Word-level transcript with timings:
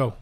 Go. 0.00 0.14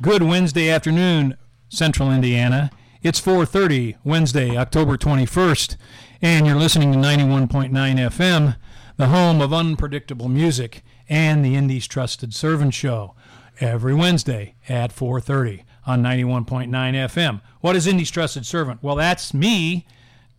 Good 0.00 0.22
Wednesday 0.22 0.70
afternoon, 0.70 1.36
Central 1.68 2.10
Indiana. 2.10 2.70
It's 3.02 3.20
4:30 3.20 3.96
Wednesday, 4.02 4.56
October 4.56 4.96
21st, 4.96 5.76
and 6.22 6.46
you're 6.46 6.56
listening 6.56 6.90
to 6.92 6.98
91.9 6.98 7.98
FM, 7.98 8.56
the 8.96 9.08
home 9.08 9.42
of 9.42 9.52
unpredictable 9.52 10.30
music 10.30 10.82
and 11.06 11.44
the 11.44 11.54
Indy's 11.54 11.86
Trusted 11.86 12.32
Servant 12.32 12.72
Show, 12.72 13.14
every 13.60 13.92
Wednesday 13.92 14.54
at 14.70 14.90
4:30 14.90 15.62
on 15.86 16.02
91.9 16.02 16.94
FM. 16.94 17.42
What 17.60 17.76
is 17.76 17.86
Indy's 17.86 18.10
Trusted 18.10 18.46
Servant? 18.46 18.82
Well, 18.82 18.96
that's 18.96 19.34
me, 19.34 19.84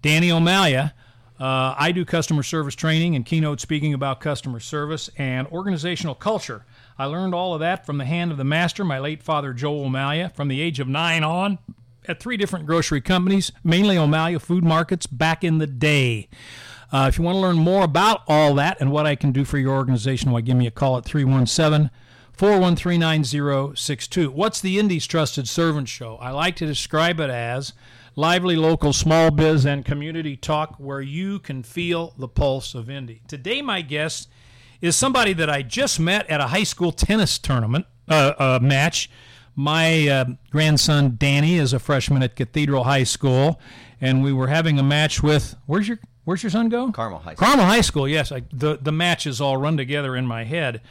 Danny 0.02 0.32
O'Malia. 0.32 0.96
Uh, 1.40 1.76
I 1.78 1.92
do 1.92 2.04
customer 2.04 2.42
service 2.42 2.74
training 2.74 3.16
and 3.16 3.24
keynote 3.24 3.62
speaking 3.62 3.94
about 3.94 4.22
customer 4.22 4.60
service 4.60 5.12
and 5.20 5.46
organizational 5.50 6.16
culture. 6.16 6.66
I 7.00 7.06
learned 7.06 7.36
all 7.36 7.54
of 7.54 7.60
that 7.60 7.86
from 7.86 7.98
the 7.98 8.06
hand 8.06 8.32
of 8.32 8.38
the 8.38 8.44
master, 8.44 8.84
my 8.84 9.00
late 9.00 9.22
father, 9.22 9.54
Joel 9.54 9.86
O'Malia, 9.86 10.30
from 10.30 10.48
the 10.48 10.62
age 10.62 10.80
of 10.80 10.88
nine 10.88 11.24
on 11.24 11.60
at 12.08 12.20
three 12.20 12.38
different 12.38 12.66
grocery 12.66 13.02
companies, 13.02 13.52
mainly 13.64 13.98
O'Malia 13.98 14.40
Food 14.40 14.64
Markets, 14.64 15.06
back 15.06 15.44
in 15.44 15.58
the 15.58 15.68
day. 15.68 16.30
Uh, 16.92 17.06
if 17.10 17.18
you 17.18 17.24
want 17.24 17.36
to 17.36 17.42
learn 17.42 17.58
more 17.58 17.84
about 17.84 18.22
all 18.28 18.56
that 18.56 18.78
and 18.80 18.92
what 18.92 19.06
I 19.06 19.16
can 19.16 19.32
do 19.32 19.44
for 19.44 19.58
your 19.58 19.76
organization, 19.76 20.32
why 20.32 20.42
give 20.42 20.56
me 20.56 20.68
a 20.68 20.72
call 20.72 20.98
at 20.98 21.06
317 21.06 21.92
413 22.32 23.00
9062. 23.00 24.32
What's 24.32 24.62
the 24.62 24.80
Indy's 24.80 25.06
Trusted 25.06 25.50
Servant 25.50 25.90
Show? 25.90 26.16
I 26.18 26.32
like 26.32 26.56
to 26.58 26.66
describe 26.66 27.20
it 27.20 27.30
as 27.30 27.74
lively 28.16 28.56
local 28.56 28.94
small 28.94 29.32
biz 29.32 29.66
and 29.66 29.84
community 29.84 30.38
talk 30.38 30.76
where 30.78 31.02
you 31.02 31.40
can 31.40 31.62
feel 31.62 32.14
the 32.18 32.28
pulse 32.28 32.74
of 32.74 32.90
Indy. 32.90 33.22
Today, 33.28 33.62
my 33.62 33.82
guest 33.82 34.30
is 34.82 34.96
somebody 34.96 35.34
that 35.34 35.50
I 35.50 35.62
just 35.62 36.00
met 36.00 36.30
at 36.30 36.40
a 36.40 36.48
high 36.48 36.64
school 36.64 36.92
tennis 36.92 37.38
tournament 37.38 37.86
uh, 38.08 38.34
uh, 38.38 38.60
match. 38.62 39.10
My 39.56 40.08
uh, 40.08 40.26
grandson 40.52 41.16
Danny 41.18 41.56
is 41.56 41.74
a 41.74 41.80
freshman 41.80 42.22
at 42.22 42.36
Cathedral 42.36 42.84
High 42.84 43.04
School, 43.04 43.60
and 44.00 44.24
we 44.24 44.32
were 44.32 44.48
having 44.48 44.78
a 44.78 44.84
match 44.84 45.24
with. 45.24 45.56
Where's 45.66 45.88
your 45.88 46.00
Where's 46.26 46.44
your 46.44 46.50
son 46.50 46.68
go? 46.68 46.92
Carmel 46.92 47.20
High 47.20 47.36
School. 47.36 47.48
Carmel 47.48 47.66
High 47.66 47.82
School. 47.82 48.08
Yes, 48.08 48.34
I, 48.34 48.44
the 48.52 48.78
the 48.82 48.92
matches 48.92 49.40
all 49.40 49.58
run 49.58 49.78
together 49.78 50.16
in 50.16 50.28
my 50.28 50.44
head, 50.44 50.82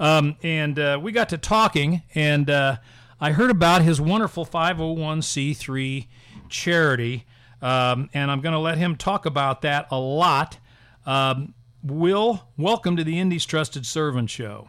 um, 0.00 0.36
and 0.42 0.78
uh, 0.78 0.98
we 1.00 1.12
got 1.12 1.28
to 1.28 1.38
talking, 1.38 2.02
and 2.14 2.48
uh, 2.48 2.78
I 3.20 3.32
heard 3.32 3.50
about 3.50 3.82
his 3.82 4.00
wonderful 4.00 4.44
501c3 4.44 6.06
charity, 6.48 7.26
um, 7.62 8.10
and 8.12 8.30
I'm 8.30 8.40
going 8.40 8.54
to 8.54 8.58
let 8.58 8.78
him 8.78 8.96
talk 8.96 9.26
about 9.26 9.62
that 9.62 9.86
a 9.90 9.98
lot. 9.98 10.58
Um, 11.04 11.54
Will, 11.86 12.48
welcome 12.56 12.96
to 12.96 13.04
the 13.04 13.20
Indy's 13.20 13.46
Trusted 13.46 13.86
Servant 13.86 14.28
Show. 14.28 14.68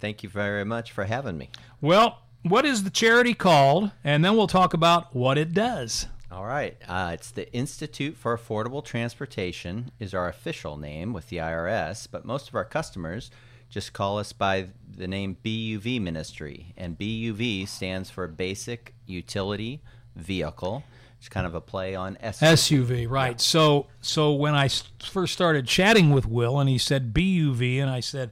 Thank 0.00 0.24
you 0.24 0.28
very 0.28 0.64
much 0.64 0.90
for 0.90 1.04
having 1.04 1.38
me. 1.38 1.50
Well, 1.80 2.22
what 2.42 2.64
is 2.64 2.82
the 2.82 2.90
charity 2.90 3.34
called? 3.34 3.92
And 4.02 4.24
then 4.24 4.36
we'll 4.36 4.48
talk 4.48 4.74
about 4.74 5.14
what 5.14 5.38
it 5.38 5.54
does. 5.54 6.08
All 6.32 6.44
right. 6.44 6.76
Uh, 6.88 7.12
it's 7.14 7.30
the 7.30 7.52
Institute 7.52 8.16
for 8.16 8.36
Affordable 8.36 8.84
Transportation 8.84 9.92
is 10.00 10.12
our 10.12 10.28
official 10.28 10.76
name 10.76 11.12
with 11.12 11.28
the 11.28 11.36
IRS, 11.36 12.08
but 12.10 12.24
most 12.24 12.48
of 12.48 12.56
our 12.56 12.64
customers 12.64 13.30
just 13.70 13.92
call 13.92 14.18
us 14.18 14.32
by 14.32 14.66
the 14.92 15.06
name 15.06 15.36
BUV 15.44 16.00
Ministry, 16.00 16.74
and 16.76 16.98
BUV 16.98 17.68
stands 17.68 18.10
for 18.10 18.26
Basic 18.26 18.92
Utility 19.06 19.82
Vehicle. 20.16 20.82
It's 21.24 21.30
kind 21.30 21.46
of 21.46 21.54
a 21.54 21.60
play 21.62 21.94
on 21.94 22.18
SUV. 22.22 22.52
SUV, 22.52 23.10
right? 23.10 23.40
So, 23.40 23.86
so 24.02 24.34
when 24.34 24.54
I 24.54 24.68
first 25.02 25.32
started 25.32 25.66
chatting 25.66 26.10
with 26.10 26.26
Will, 26.26 26.60
and 26.60 26.68
he 26.68 26.76
said 26.76 27.14
BUV, 27.14 27.78
and 27.78 27.88
I 27.88 28.00
said, 28.00 28.30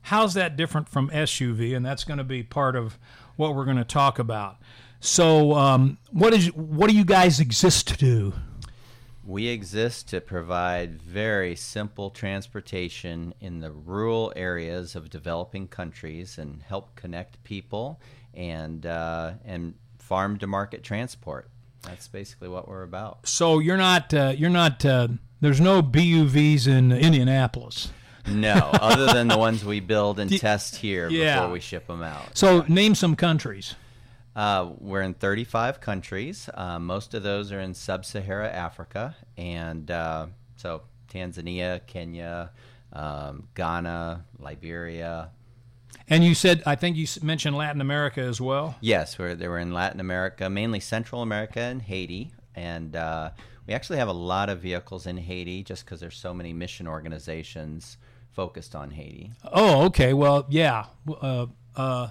"How's 0.00 0.32
that 0.32 0.56
different 0.56 0.88
from 0.88 1.10
SUV?" 1.10 1.76
And 1.76 1.84
that's 1.84 2.02
going 2.02 2.16
to 2.16 2.24
be 2.24 2.42
part 2.42 2.76
of 2.76 2.98
what 3.36 3.54
we're 3.54 3.66
going 3.66 3.76
to 3.76 3.84
talk 3.84 4.18
about. 4.18 4.56
So, 5.00 5.52
um, 5.52 5.98
what 6.12 6.32
is 6.32 6.46
what 6.54 6.88
do 6.88 6.96
you 6.96 7.04
guys 7.04 7.40
exist 7.40 7.88
to 7.88 7.96
do? 7.98 8.32
We 9.22 9.48
exist 9.48 10.08
to 10.08 10.22
provide 10.22 11.02
very 11.02 11.54
simple 11.54 12.08
transportation 12.08 13.34
in 13.40 13.60
the 13.60 13.70
rural 13.70 14.32
areas 14.34 14.96
of 14.96 15.10
developing 15.10 15.68
countries 15.68 16.38
and 16.38 16.62
help 16.62 16.96
connect 16.96 17.44
people 17.44 18.00
and 18.32 18.86
uh, 18.86 19.32
and 19.44 19.74
farm 19.98 20.38
to 20.38 20.46
market 20.46 20.82
transport. 20.82 21.50
That's 21.82 22.08
basically 22.08 22.48
what 22.48 22.68
we're 22.68 22.82
about. 22.82 23.26
So 23.28 23.58
you're 23.58 23.76
not 23.76 24.12
uh, 24.12 24.34
you're 24.36 24.50
not 24.50 24.84
uh, 24.84 25.08
there's 25.40 25.60
no 25.60 25.82
BUVs 25.82 26.66
in 26.66 26.92
Indianapolis. 26.92 27.90
No, 28.28 28.52
other 28.74 29.06
than 29.06 29.28
the 29.28 29.38
ones 29.38 29.64
we 29.64 29.80
build 29.80 30.20
and 30.20 30.30
test 30.38 30.76
here 30.76 31.08
Yeah. 31.08 31.36
before 31.40 31.52
we 31.52 31.60
ship 31.60 31.86
them 31.86 32.02
out. 32.02 32.36
So 32.36 32.64
name 32.68 32.94
some 32.94 33.16
countries. 33.16 33.74
Uh, 34.36 34.70
we're 34.78 35.02
in 35.02 35.14
35 35.14 35.80
countries. 35.80 36.48
Uh, 36.54 36.78
most 36.78 37.14
of 37.14 37.22
those 37.24 37.50
are 37.50 37.58
in 37.60 37.74
sub-Sahara 37.74 38.48
Africa, 38.48 39.16
and 39.36 39.90
uh, 39.90 40.26
so 40.56 40.82
Tanzania, 41.12 41.84
Kenya, 41.86 42.50
um, 42.92 43.48
Ghana, 43.54 44.24
Liberia. 44.38 45.30
And 46.08 46.24
you 46.24 46.34
said 46.34 46.62
I 46.66 46.74
think 46.74 46.96
you 46.96 47.06
mentioned 47.22 47.56
Latin 47.56 47.80
America 47.80 48.20
as 48.20 48.40
well. 48.40 48.76
Yes, 48.80 49.18
we're, 49.18 49.34
they 49.34 49.48
were 49.48 49.58
in 49.58 49.72
Latin 49.72 50.00
America, 50.00 50.50
mainly 50.50 50.80
Central 50.80 51.22
America 51.22 51.60
and 51.60 51.80
Haiti, 51.80 52.32
and 52.54 52.96
uh, 52.96 53.30
we 53.66 53.74
actually 53.74 53.98
have 53.98 54.08
a 54.08 54.12
lot 54.12 54.48
of 54.48 54.60
vehicles 54.60 55.06
in 55.06 55.16
Haiti 55.16 55.62
just 55.62 55.84
because 55.84 56.00
there's 56.00 56.16
so 56.16 56.34
many 56.34 56.52
mission 56.52 56.88
organizations 56.88 57.98
focused 58.32 58.74
on 58.74 58.90
Haiti. 58.90 59.32
Oh, 59.44 59.84
okay. 59.86 60.12
Well, 60.12 60.46
yeah. 60.48 60.86
Uh, 61.08 61.46
uh, 61.76 62.08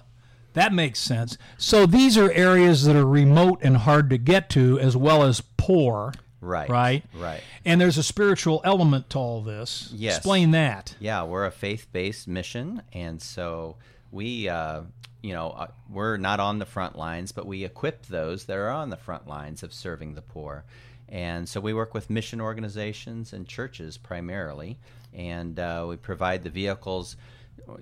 that 0.54 0.74
makes 0.74 1.00
sense. 1.00 1.38
So 1.58 1.86
these 1.86 2.18
are 2.18 2.32
areas 2.32 2.86
that 2.86 2.96
are 2.96 3.06
remote 3.06 3.60
and 3.62 3.78
hard 3.78 4.10
to 4.10 4.18
get 4.18 4.50
to, 4.52 4.80
as 4.80 4.96
well 4.96 5.24
as 5.24 5.42
poor. 5.58 6.14
Right. 6.42 6.70
Right. 6.70 7.04
Right. 7.14 7.42
And 7.66 7.82
there's 7.82 7.98
a 7.98 8.04
spiritual 8.04 8.62
element 8.64 9.10
to 9.12 9.20
all 9.20 9.42
this. 9.42 9.92
Yes. 9.94 10.18
Explain 10.18 10.52
that. 10.52 10.96
Yeah, 11.00 11.24
we're 11.24 11.46
a 11.46 11.52
faith-based 11.52 12.28
mission, 12.28 12.82
and 12.94 13.22
so 13.22 13.76
we, 14.12 14.48
uh, 14.48 14.82
you 15.22 15.34
know, 15.34 15.50
uh, 15.52 15.68
we're 15.90 16.18
not 16.18 16.40
on 16.40 16.60
the 16.60 16.66
front 16.66 16.98
lines, 16.98 17.32
but 17.32 17.46
we 17.46 17.66
equip 17.66 18.06
those 18.06 18.46
that 18.46 18.58
are 18.58 18.70
on 18.70 18.90
the 18.90 18.98
front 18.98 19.28
lines 19.28 19.64
of 19.64 19.74
serving 19.74 20.16
the 20.16 20.22
poor. 20.22 20.64
And 21.10 21.50
so 21.50 21.60
we 21.60 21.74
work 21.74 21.94
with 21.94 22.10
mission 22.10 22.40
organizations 22.40 23.34
and 23.34 23.48
churches 23.48 23.98
primarily, 23.98 24.78
and 25.14 25.60
uh, 25.60 25.86
we 25.90 25.98
provide 25.98 26.44
the 26.44 26.50
vehicles, 26.52 27.18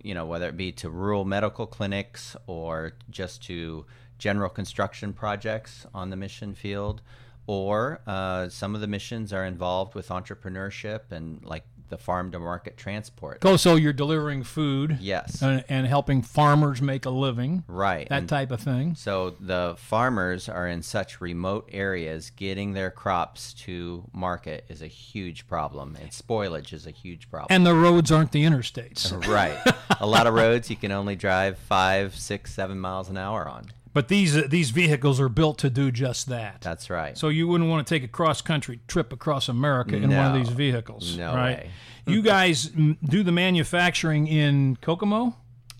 you 0.01 0.13
know, 0.13 0.25
whether 0.25 0.47
it 0.47 0.57
be 0.57 0.71
to 0.73 0.89
rural 0.89 1.25
medical 1.25 1.67
clinics 1.67 2.35
or 2.47 2.93
just 3.11 3.43
to 3.43 3.85
general 4.17 4.49
construction 4.49 5.13
projects 5.13 5.85
on 5.93 6.09
the 6.09 6.15
mission 6.15 6.55
field 6.55 7.01
or 7.47 8.01
uh, 8.05 8.49
some 8.49 8.75
of 8.75 8.81
the 8.81 8.87
missions 8.87 9.33
are 9.33 9.45
involved 9.45 9.95
with 9.95 10.09
entrepreneurship 10.09 11.11
and 11.11 11.43
like 11.43 11.63
the 11.89 11.97
farm 11.97 12.29
to 12.31 12.37
market 12.37 12.75
transport. 12.75 13.37
Oh, 13.45 13.55
so 13.55 13.75
you're 13.75 13.93
delivering 13.93 14.43
food. 14.43 14.97
Yes. 14.99 15.41
And, 15.41 15.63
and 15.69 15.87
helping 15.87 16.21
farmers 16.21 16.81
make 16.81 17.05
a 17.05 17.09
living. 17.09 17.63
Right. 17.65 18.09
That 18.09 18.19
And 18.19 18.27
type 18.27 18.51
of 18.51 18.59
thing. 18.59 18.95
so 18.95 19.37
the 19.39 19.75
farmers 19.77 20.49
are 20.49 20.67
in 20.67 20.81
such 20.81 21.21
remote 21.21 21.69
areas, 21.71 22.29
getting 22.31 22.73
their 22.73 22.91
crops 22.91 23.53
to 23.53 24.03
market 24.11 24.65
is 24.67 24.81
a 24.81 24.87
huge 24.87 25.47
problem, 25.47 25.95
and 26.01 26.09
spoilage 26.09 26.73
is 26.73 26.85
a 26.85 26.91
huge 26.91 27.29
problem. 27.29 27.47
And 27.55 27.65
the 27.65 27.73
roads 27.73 28.11
aren't 28.11 28.33
the 28.33 28.43
interstates. 28.43 29.09
right. 29.25 29.57
a 30.01 30.05
lot 30.05 30.27
of 30.27 30.33
roads 30.33 30.69
you 30.69 30.75
can 30.75 30.91
only 30.91 31.15
drive 31.15 31.57
five, 31.57 32.15
six, 32.17 32.53
seven 32.53 32.81
miles 32.81 33.07
an 33.09 33.15
hour 33.15 33.47
on. 33.47 33.65
But 33.97 34.09
these 34.09 34.37
uh, 34.37 34.43
these 34.47 34.69
vehicles 34.69 35.19
are 35.19 35.27
built 35.27 35.57
to 35.57 35.71
do 35.71 35.89
just 35.91 36.27
that. 36.27 36.61
That's 36.61 36.91
right. 36.91 37.17
So 37.17 37.29
you 37.29 37.47
wouldn't 37.47 37.67
want 37.67 37.87
to 37.87 37.91
take 37.91 38.03
a 38.03 38.07
cross 38.07 38.43
country 38.43 38.79
trip 38.87 39.11
across 39.11 39.49
America 39.49 39.95
in 39.95 40.15
one 40.15 40.27
of 40.27 40.35
these 40.35 40.49
vehicles, 40.49 41.17
No 41.17 41.33
right? 41.33 41.57
way. 41.57 41.71
you 42.05 42.21
guys 42.21 42.65
do 43.03 43.23
the 43.23 43.31
manufacturing 43.31 44.27
in 44.27 44.77
Kokomo, 44.81 45.35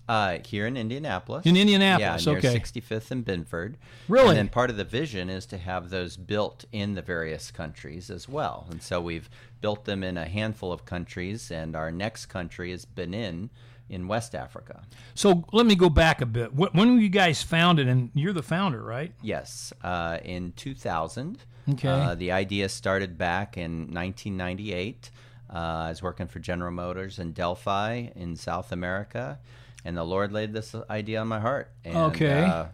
Uh, 0.08 0.38
here 0.44 0.66
in 0.66 0.76
Indianapolis. 0.76 1.46
In 1.46 1.56
Indianapolis, 1.56 2.26
yeah, 2.26 2.32
near 2.32 2.38
okay. 2.40 2.58
65th 2.58 3.12
and 3.12 3.24
Binford. 3.24 3.78
Really? 4.08 4.30
And 4.30 4.38
then 4.38 4.48
part 4.48 4.70
of 4.70 4.76
the 4.76 4.84
vision 4.84 5.30
is 5.30 5.46
to 5.46 5.56
have 5.56 5.90
those 5.90 6.16
built 6.16 6.64
in 6.72 6.94
the 6.96 7.02
various 7.02 7.52
countries 7.52 8.10
as 8.10 8.28
well. 8.28 8.66
And 8.68 8.82
so 8.82 9.00
we've 9.00 9.30
built 9.60 9.84
them 9.84 10.02
in 10.02 10.18
a 10.18 10.26
handful 10.26 10.72
of 10.72 10.84
countries, 10.84 11.52
and 11.52 11.76
our 11.76 11.92
next 11.92 12.26
country 12.26 12.72
is 12.72 12.84
Benin 12.84 13.50
in 13.88 14.08
West 14.08 14.34
Africa. 14.34 14.82
So 15.14 15.44
let 15.52 15.66
me 15.66 15.74
go 15.74 15.88
back 15.88 16.20
a 16.20 16.26
bit. 16.26 16.54
When 16.54 16.94
were 16.94 17.00
you 17.00 17.08
guys 17.08 17.42
founded? 17.42 17.88
And 17.88 18.10
you're 18.14 18.32
the 18.32 18.42
founder, 18.42 18.82
right? 18.82 19.12
Yes, 19.22 19.72
uh, 19.82 20.18
in 20.24 20.52
2000. 20.52 21.38
Okay. 21.70 21.88
Uh, 21.88 22.14
the 22.14 22.32
idea 22.32 22.68
started 22.68 23.18
back 23.18 23.56
in 23.58 23.92
1998. 23.92 25.10
Uh, 25.50 25.56
I 25.56 25.88
was 25.90 26.02
working 26.02 26.26
for 26.26 26.38
General 26.38 26.70
Motors 26.72 27.18
in 27.18 27.32
Delphi 27.32 28.08
in 28.14 28.36
South 28.36 28.72
America, 28.72 29.38
and 29.84 29.96
the 29.96 30.04
Lord 30.04 30.32
laid 30.32 30.52
this 30.52 30.74
idea 30.90 31.20
on 31.20 31.28
my 31.28 31.40
heart. 31.40 31.70
And, 31.84 31.96
Okay. 31.96 32.44
Uh, 32.44 32.66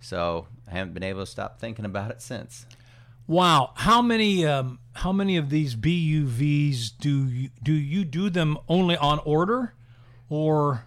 so 0.00 0.46
I 0.70 0.72
haven't 0.76 0.94
been 0.94 1.02
able 1.02 1.20
to 1.20 1.30
stop 1.30 1.60
thinking 1.60 1.84
about 1.84 2.10
it 2.10 2.22
since. 2.22 2.66
Wow. 3.26 3.72
How 3.76 4.02
many 4.02 4.44
um, 4.46 4.78
how 4.94 5.12
many 5.12 5.36
of 5.36 5.50
these 5.50 5.76
BUVs 5.76 6.90
do 6.98 7.26
you 7.26 7.50
do 7.62 7.72
you 7.72 8.04
do 8.04 8.28
them 8.30 8.58
only 8.68 8.96
on 8.96 9.20
order, 9.20 9.74
or 10.30 10.84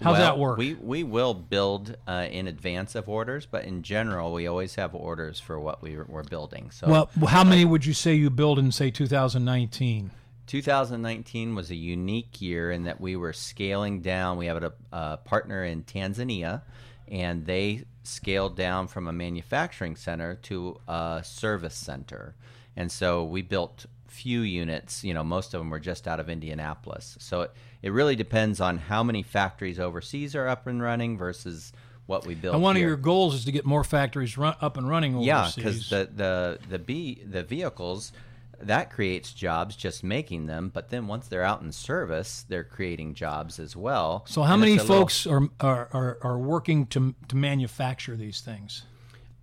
How's 0.00 0.18
well, 0.18 0.20
that 0.20 0.38
work? 0.38 0.58
We 0.58 0.74
we 0.74 1.04
will 1.04 1.34
build 1.34 1.96
uh, 2.06 2.26
in 2.30 2.46
advance 2.46 2.94
of 2.94 3.08
orders, 3.08 3.46
but 3.46 3.64
in 3.64 3.82
general, 3.82 4.32
we 4.32 4.46
always 4.46 4.74
have 4.76 4.94
orders 4.94 5.40
for 5.40 5.58
what 5.58 5.82
we, 5.82 5.96
we're 5.96 6.22
building. 6.22 6.70
So 6.70 6.88
well, 6.88 7.10
how 7.28 7.44
many 7.44 7.64
would 7.64 7.84
you 7.84 7.92
say 7.92 8.14
you 8.14 8.30
build 8.30 8.58
in 8.58 8.72
say 8.72 8.90
2019? 8.90 10.10
2019 10.46 11.54
was 11.56 11.70
a 11.70 11.74
unique 11.74 12.40
year 12.40 12.70
in 12.70 12.84
that 12.84 13.00
we 13.00 13.16
were 13.16 13.32
scaling 13.32 14.00
down. 14.00 14.38
We 14.38 14.46
have 14.46 14.62
a, 14.62 14.72
a 14.92 15.16
partner 15.18 15.64
in 15.64 15.82
Tanzania, 15.82 16.62
and 17.08 17.46
they 17.46 17.84
scaled 18.04 18.56
down 18.56 18.86
from 18.86 19.08
a 19.08 19.12
manufacturing 19.12 19.96
center 19.96 20.36
to 20.36 20.80
a 20.86 21.22
service 21.24 21.74
center. 21.74 22.36
And 22.76 22.92
so 22.92 23.24
we 23.24 23.42
built 23.42 23.86
few 24.16 24.40
units. 24.40 25.04
You 25.04 25.14
know, 25.14 25.24
most 25.24 25.54
of 25.54 25.60
them 25.60 25.70
were 25.70 25.80
just 25.80 26.08
out 26.08 26.20
of 26.20 26.28
Indianapolis. 26.28 27.16
So 27.20 27.42
it, 27.42 27.52
it 27.82 27.90
really 27.90 28.16
depends 28.16 28.60
on 28.60 28.78
how 28.78 29.02
many 29.02 29.22
factories 29.22 29.78
overseas 29.78 30.34
are 30.34 30.48
up 30.48 30.66
and 30.66 30.82
running 30.82 31.18
versus 31.18 31.72
what 32.06 32.26
we 32.26 32.34
build. 32.34 32.54
And 32.54 32.62
one 32.62 32.76
here. 32.76 32.86
of 32.86 32.88
your 32.88 32.96
goals 32.96 33.34
is 33.34 33.44
to 33.44 33.52
get 33.52 33.64
more 33.64 33.84
factories 33.84 34.38
run, 34.38 34.54
up 34.60 34.76
and 34.76 34.88
running 34.88 35.14
overseas. 35.14 35.26
Yeah, 35.26 35.50
because 35.56 35.90
the 35.90 36.08
the 36.14 36.58
the 36.68 36.78
B 36.78 37.22
the 37.24 37.42
vehicles 37.42 38.12
that 38.60 38.90
creates 38.90 39.32
jobs 39.32 39.76
just 39.76 40.02
making 40.02 40.46
them, 40.46 40.70
but 40.72 40.88
then 40.88 41.06
once 41.06 41.28
they're 41.28 41.42
out 41.42 41.60
in 41.60 41.72
service, 41.72 42.44
they're 42.48 42.64
creating 42.64 43.14
jobs 43.14 43.58
as 43.58 43.76
well. 43.76 44.24
so 44.26 44.42
how 44.42 44.56
many 44.56 44.72
little- 44.72 44.86
folks 44.86 45.26
are, 45.26 45.48
are, 45.60 45.88
are, 45.92 46.18
are 46.22 46.38
working 46.38 46.86
to, 46.86 47.14
to 47.28 47.36
manufacture 47.36 48.16
these 48.16 48.40
things? 48.40 48.84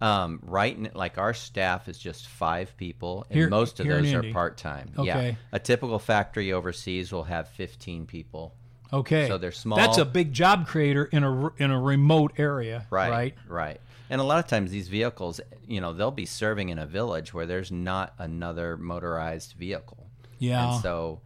Um, 0.04 0.40
right, 0.44 0.76
n- 0.78 0.92
like 0.94 1.18
our 1.18 1.34
staff 1.34 1.88
is 1.88 1.98
just 1.98 2.28
five 2.28 2.76
people, 2.78 3.26
and 3.30 3.38
Here- 3.40 3.50
most 3.50 3.80
of 3.80 3.88
those 3.88 4.14
are 4.14 4.24
part 4.34 4.58
time. 4.58 4.92
Okay. 4.98 5.30
Yeah, 5.30 5.36
a 5.54 5.60
typical 5.60 5.98
factory 6.00 6.52
overseas 6.52 7.12
will 7.12 7.24
have 7.24 7.48
fifteen 7.48 8.06
people. 8.06 8.54
Okay, 8.92 9.28
So 9.28 9.38
they're 9.40 9.52
small. 9.52 9.78
That's 9.78 9.98
a 9.98 10.06
big 10.06 10.34
job 10.34 10.68
creator 10.68 11.06
in 11.06 11.24
a 11.24 11.48
in 11.58 11.72
a 11.72 11.80
remote 11.82 12.34
area, 12.38 12.86
Right, 12.92 13.10
right? 13.10 13.36
right. 13.48 13.82
And 14.10 14.22
a 14.22 14.24
lot 14.24 14.38
of 14.38 14.46
times 14.48 14.70
these 14.70 14.90
vehicles, 14.90 15.40
you 15.68 15.82
know, 15.82 15.94
they'll 15.94 16.12
be 16.12 16.26
serving 16.28 16.70
in 16.70 16.78
a 16.78 16.86
village 16.86 17.34
where 17.34 17.46
there's 17.48 17.72
not 17.72 18.14
another 18.20 18.78
motorized 18.78 19.54
vehicle. 19.54 20.06
Yeah. 20.38 20.74
And 20.74 20.82
so, 20.84 21.22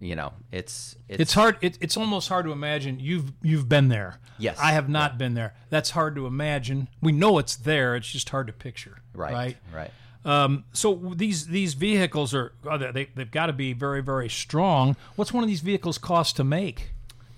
you 0.00 0.14
know, 0.16 0.32
it's 0.52 0.96
it's, 1.08 1.20
It's 1.20 1.34
hard. 1.34 1.56
It, 1.60 1.78
it's 1.80 1.96
almost 1.96 2.28
hard 2.28 2.44
to 2.46 2.52
imagine. 2.52 3.00
You've 3.00 3.32
you've 3.42 3.68
been 3.68 3.88
there. 3.88 4.18
Yes. 4.38 4.58
I 4.60 4.72
have 4.72 4.88
not 4.88 5.18
been 5.18 5.34
there. 5.34 5.54
That's 5.70 5.90
hard 5.90 6.14
to 6.16 6.26
imagine. 6.26 6.88
We 7.02 7.12
know 7.12 7.38
it's 7.38 7.56
there. 7.56 7.96
It's 7.96 8.08
just 8.10 8.28
hard 8.28 8.46
to 8.46 8.52
picture. 8.52 8.98
right, 9.12 9.32
Right. 9.32 9.56
right. 9.74 9.90
Um, 10.24 10.64
so 10.72 11.12
these 11.16 11.46
these 11.46 11.74
vehicles 11.74 12.34
are 12.34 12.52
they 12.92 13.08
they've 13.14 13.30
got 13.30 13.46
to 13.46 13.52
be 13.52 13.72
very 13.72 14.02
very 14.02 14.28
strong. 14.28 14.96
What's 15.16 15.32
one 15.32 15.42
of 15.42 15.48
these 15.48 15.60
vehicles 15.60 15.98
cost 15.98 16.36
to 16.36 16.44
make? 16.44 16.90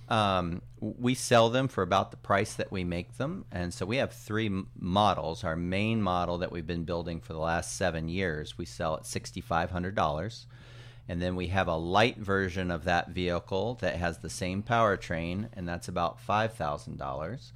Um, 0.08 0.62
we 0.80 1.14
sell 1.14 1.50
them 1.50 1.68
for 1.68 1.82
about 1.82 2.10
the 2.10 2.16
price 2.16 2.54
that 2.54 2.72
we 2.72 2.82
make 2.82 3.16
them, 3.16 3.44
and 3.52 3.72
so 3.72 3.86
we 3.86 3.98
have 3.98 4.12
three 4.12 4.50
models. 4.76 5.44
Our 5.44 5.54
main 5.54 6.02
model 6.02 6.38
that 6.38 6.50
we've 6.50 6.66
been 6.66 6.82
building 6.84 7.20
for 7.20 7.32
the 7.32 7.38
last 7.38 7.76
seven 7.76 8.08
years, 8.08 8.58
we 8.58 8.64
sell 8.64 8.96
at 8.96 9.06
sixty 9.06 9.40
five 9.40 9.70
hundred 9.70 9.94
dollars, 9.94 10.46
and 11.10 11.20
then 11.20 11.34
we 11.34 11.48
have 11.48 11.66
a 11.66 11.74
light 11.76 12.18
version 12.18 12.70
of 12.70 12.84
that 12.84 13.08
vehicle 13.08 13.74
that 13.80 13.96
has 13.96 14.18
the 14.18 14.30
same 14.30 14.62
powertrain, 14.62 15.48
and 15.54 15.68
that's 15.68 15.88
about 15.88 16.20
five 16.20 16.54
thousand 16.54 16.98
dollars. 16.98 17.52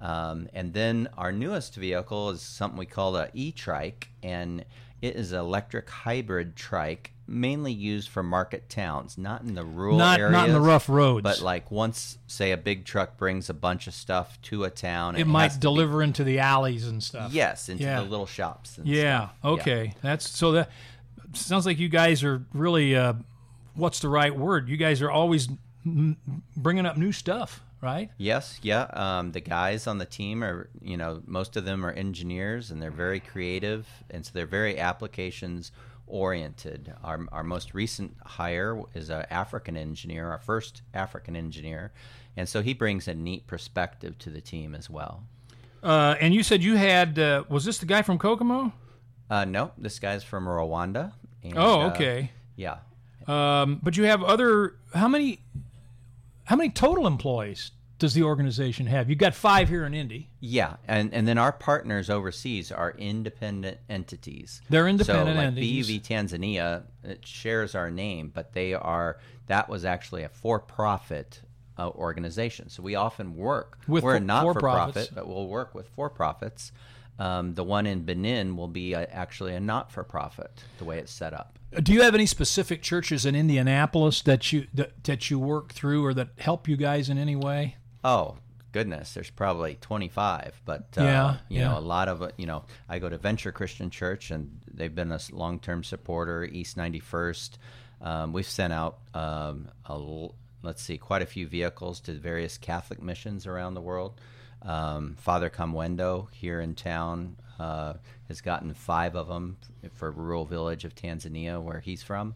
Um, 0.00 0.48
and 0.54 0.72
then 0.72 1.08
our 1.18 1.30
newest 1.30 1.74
vehicle 1.76 2.30
is 2.30 2.40
something 2.40 2.78
we 2.78 2.86
call 2.86 3.14
a 3.16 3.28
e-trike, 3.34 4.08
and 4.22 4.64
it 5.02 5.16
is 5.16 5.32
an 5.32 5.40
electric 5.40 5.88
hybrid 5.88 6.56
trike, 6.56 7.12
mainly 7.26 7.72
used 7.72 8.08
for 8.08 8.22
market 8.22 8.68
towns, 8.68 9.16
not 9.18 9.42
in 9.42 9.54
the 9.54 9.64
rural 9.64 9.96
Not 9.98 10.18
areas. 10.18 10.32
not 10.32 10.48
in 10.48 10.54
the 10.54 10.60
rough 10.60 10.88
roads. 10.88 11.22
But 11.22 11.40
like 11.42 11.70
once, 11.70 12.18
say, 12.26 12.52
a 12.52 12.56
big 12.56 12.84
truck 12.86 13.16
brings 13.18 13.48
a 13.50 13.54
bunch 13.54 13.86
of 13.86 13.94
stuff 13.94 14.40
to 14.42 14.64
a 14.64 14.70
town, 14.70 15.14
it 15.14 15.18
has 15.18 15.26
might 15.26 15.60
deliver 15.60 16.02
into 16.02 16.24
the 16.24 16.38
alleys 16.38 16.86
and 16.88 17.02
stuff. 17.02 17.32
yes, 17.32 17.68
into 17.68 17.84
Yeah. 17.84 18.00
the 18.00 18.06
little 18.08 18.26
shops. 18.26 18.78
And 18.78 18.86
Yeah. 18.86 19.28
stuff. 19.28 19.36
Okay. 19.60 19.94
That's 20.02 20.28
so 20.28 20.52
that 20.52 20.70
sounds 21.36 21.66
like 21.66 21.78
you 21.78 21.88
guys 21.88 22.22
are 22.24 22.44
really 22.52 22.96
uh, 22.96 23.14
what's 23.74 24.00
the 24.00 24.08
right 24.08 24.36
word? 24.36 24.68
You 24.68 24.76
guys 24.76 25.02
are 25.02 25.10
always 25.10 25.48
mm, 25.86 26.16
bringing 26.56 26.86
up 26.86 26.96
new 26.96 27.12
stuff, 27.12 27.62
right? 27.80 28.10
Yes, 28.18 28.58
yeah. 28.62 28.86
Um, 28.92 29.32
the 29.32 29.40
guys 29.40 29.86
on 29.86 29.98
the 29.98 30.06
team 30.06 30.42
are, 30.42 30.70
you 30.80 30.96
know, 30.96 31.22
most 31.26 31.56
of 31.56 31.64
them 31.64 31.84
are 31.84 31.92
engineers 31.92 32.70
and 32.70 32.80
they're 32.80 32.90
very 32.90 33.20
creative, 33.20 33.86
and 34.10 34.24
so 34.24 34.30
they're 34.34 34.46
very 34.46 34.78
applications 34.78 35.72
oriented. 36.06 36.92
Our, 37.02 37.26
our 37.32 37.42
most 37.42 37.74
recent 37.74 38.16
hire 38.24 38.80
is 38.94 39.10
an 39.10 39.26
African 39.30 39.76
engineer, 39.76 40.30
our 40.30 40.38
first 40.38 40.82
African 40.92 41.36
engineer, 41.36 41.92
and 42.36 42.48
so 42.48 42.62
he 42.62 42.74
brings 42.74 43.08
a 43.08 43.14
neat 43.14 43.46
perspective 43.46 44.18
to 44.18 44.30
the 44.30 44.40
team 44.40 44.74
as 44.74 44.90
well. 44.90 45.24
Uh, 45.82 46.14
and 46.20 46.34
you 46.34 46.42
said 46.42 46.62
you 46.62 46.76
had 46.76 47.18
uh, 47.18 47.44
was 47.48 47.64
this 47.64 47.78
the 47.78 47.86
guy 47.86 48.02
from 48.02 48.18
Kokomo? 48.18 48.72
Uh, 49.30 49.44
no, 49.44 49.72
this 49.78 49.98
guy's 49.98 50.22
from 50.22 50.46
Rwanda. 50.46 51.12
And, 51.44 51.58
Oh, 51.58 51.82
uh, 51.82 51.86
okay. 51.90 52.30
yeah, 52.56 52.78
Um, 53.26 53.80
but 53.82 53.96
you 53.96 54.04
have 54.04 54.22
other 54.22 54.76
how 54.94 55.08
many 55.08 55.40
how 56.44 56.56
many 56.56 56.70
total 56.70 57.06
employees 57.06 57.70
does 57.98 58.12
the 58.14 58.22
organization 58.22 58.86
have? 58.86 59.08
You 59.08 59.16
got 59.16 59.34
five 59.34 59.68
here 59.68 59.84
in 59.86 59.94
Indy. 59.94 60.28
Yeah, 60.40 60.76
and 60.88 61.12
and 61.14 61.26
then 61.28 61.38
our 61.38 61.52
partners 61.52 62.10
overseas 62.10 62.70
are 62.72 62.92
independent 62.98 63.78
entities. 63.88 64.60
They're 64.68 64.88
independent 64.88 65.28
so, 65.28 65.34
like 65.34 65.46
entities. 65.48 65.88
BUV 65.88 66.02
Tanzania 66.02 66.82
it 67.02 67.26
shares 67.26 67.74
our 67.74 67.90
name, 67.90 68.30
but 68.34 68.52
they 68.52 68.74
are 68.74 69.18
that 69.46 69.68
was 69.68 69.84
actually 69.84 70.22
a 70.22 70.28
for-profit 70.30 71.42
uh, 71.78 71.88
organization. 71.90 72.68
So 72.70 72.82
we 72.82 72.94
often 72.94 73.36
work 73.36 73.78
With 73.88 74.04
we're 74.04 74.12
for- 74.12 74.16
a 74.16 74.20
not-for-profit, 74.20 75.10
but 75.14 75.26
we'll 75.28 75.48
work 75.48 75.74
with 75.74 75.88
for-profits. 75.88 76.72
Um, 77.18 77.54
the 77.54 77.62
one 77.64 77.86
in 77.86 78.02
Benin 78.02 78.56
will 78.56 78.68
be 78.68 78.92
a, 78.92 79.04
actually 79.04 79.54
a 79.54 79.60
not-for-profit, 79.60 80.64
the 80.78 80.84
way 80.84 80.98
it's 80.98 81.12
set 81.12 81.32
up. 81.32 81.58
Do 81.82 81.92
you 81.92 82.02
have 82.02 82.14
any 82.14 82.26
specific 82.26 82.82
churches 82.82 83.24
in 83.24 83.34
Indianapolis 83.34 84.22
that 84.22 84.52
you 84.52 84.66
that, 84.74 85.04
that 85.04 85.30
you 85.30 85.38
work 85.38 85.72
through 85.72 86.04
or 86.04 86.14
that 86.14 86.28
help 86.38 86.68
you 86.68 86.76
guys 86.76 87.08
in 87.08 87.18
any 87.18 87.36
way? 87.36 87.76
Oh 88.02 88.36
goodness, 88.72 89.14
there's 89.14 89.30
probably 89.30 89.76
25, 89.80 90.60
but 90.64 90.88
uh, 90.98 91.02
Yeah, 91.04 91.36
you 91.48 91.60
yeah. 91.60 91.68
know, 91.68 91.78
a 91.78 91.80
lot 91.80 92.08
of. 92.08 92.32
You 92.36 92.46
know, 92.46 92.64
I 92.88 92.98
go 92.98 93.08
to 93.08 93.16
Venture 93.18 93.52
Christian 93.52 93.88
Church, 93.90 94.30
and 94.32 94.60
they've 94.72 94.94
been 94.94 95.12
a 95.12 95.20
long-term 95.30 95.84
supporter. 95.84 96.44
East 96.44 96.76
91st, 96.76 97.50
um, 98.00 98.32
we've 98.32 98.48
sent 98.48 98.72
out 98.72 98.98
um, 99.14 99.68
a 99.86 99.96
let's 100.64 100.82
see, 100.82 100.98
quite 100.98 101.22
a 101.22 101.26
few 101.26 101.46
vehicles 101.46 102.00
to 102.00 102.12
various 102.12 102.58
Catholic 102.58 103.00
missions 103.02 103.46
around 103.46 103.74
the 103.74 103.80
world. 103.80 104.20
Um, 104.64 105.16
Father 105.18 105.50
Kamwendo 105.50 106.28
here 106.32 106.60
in 106.60 106.74
town 106.74 107.36
uh, 107.58 107.94
has 108.28 108.40
gotten 108.40 108.72
five 108.74 109.14
of 109.14 109.28
them 109.28 109.56
for 109.92 110.10
rural 110.10 110.44
village 110.44 110.84
of 110.84 110.94
Tanzania, 110.94 111.62
where 111.62 111.80
he's 111.80 112.02
from. 112.02 112.34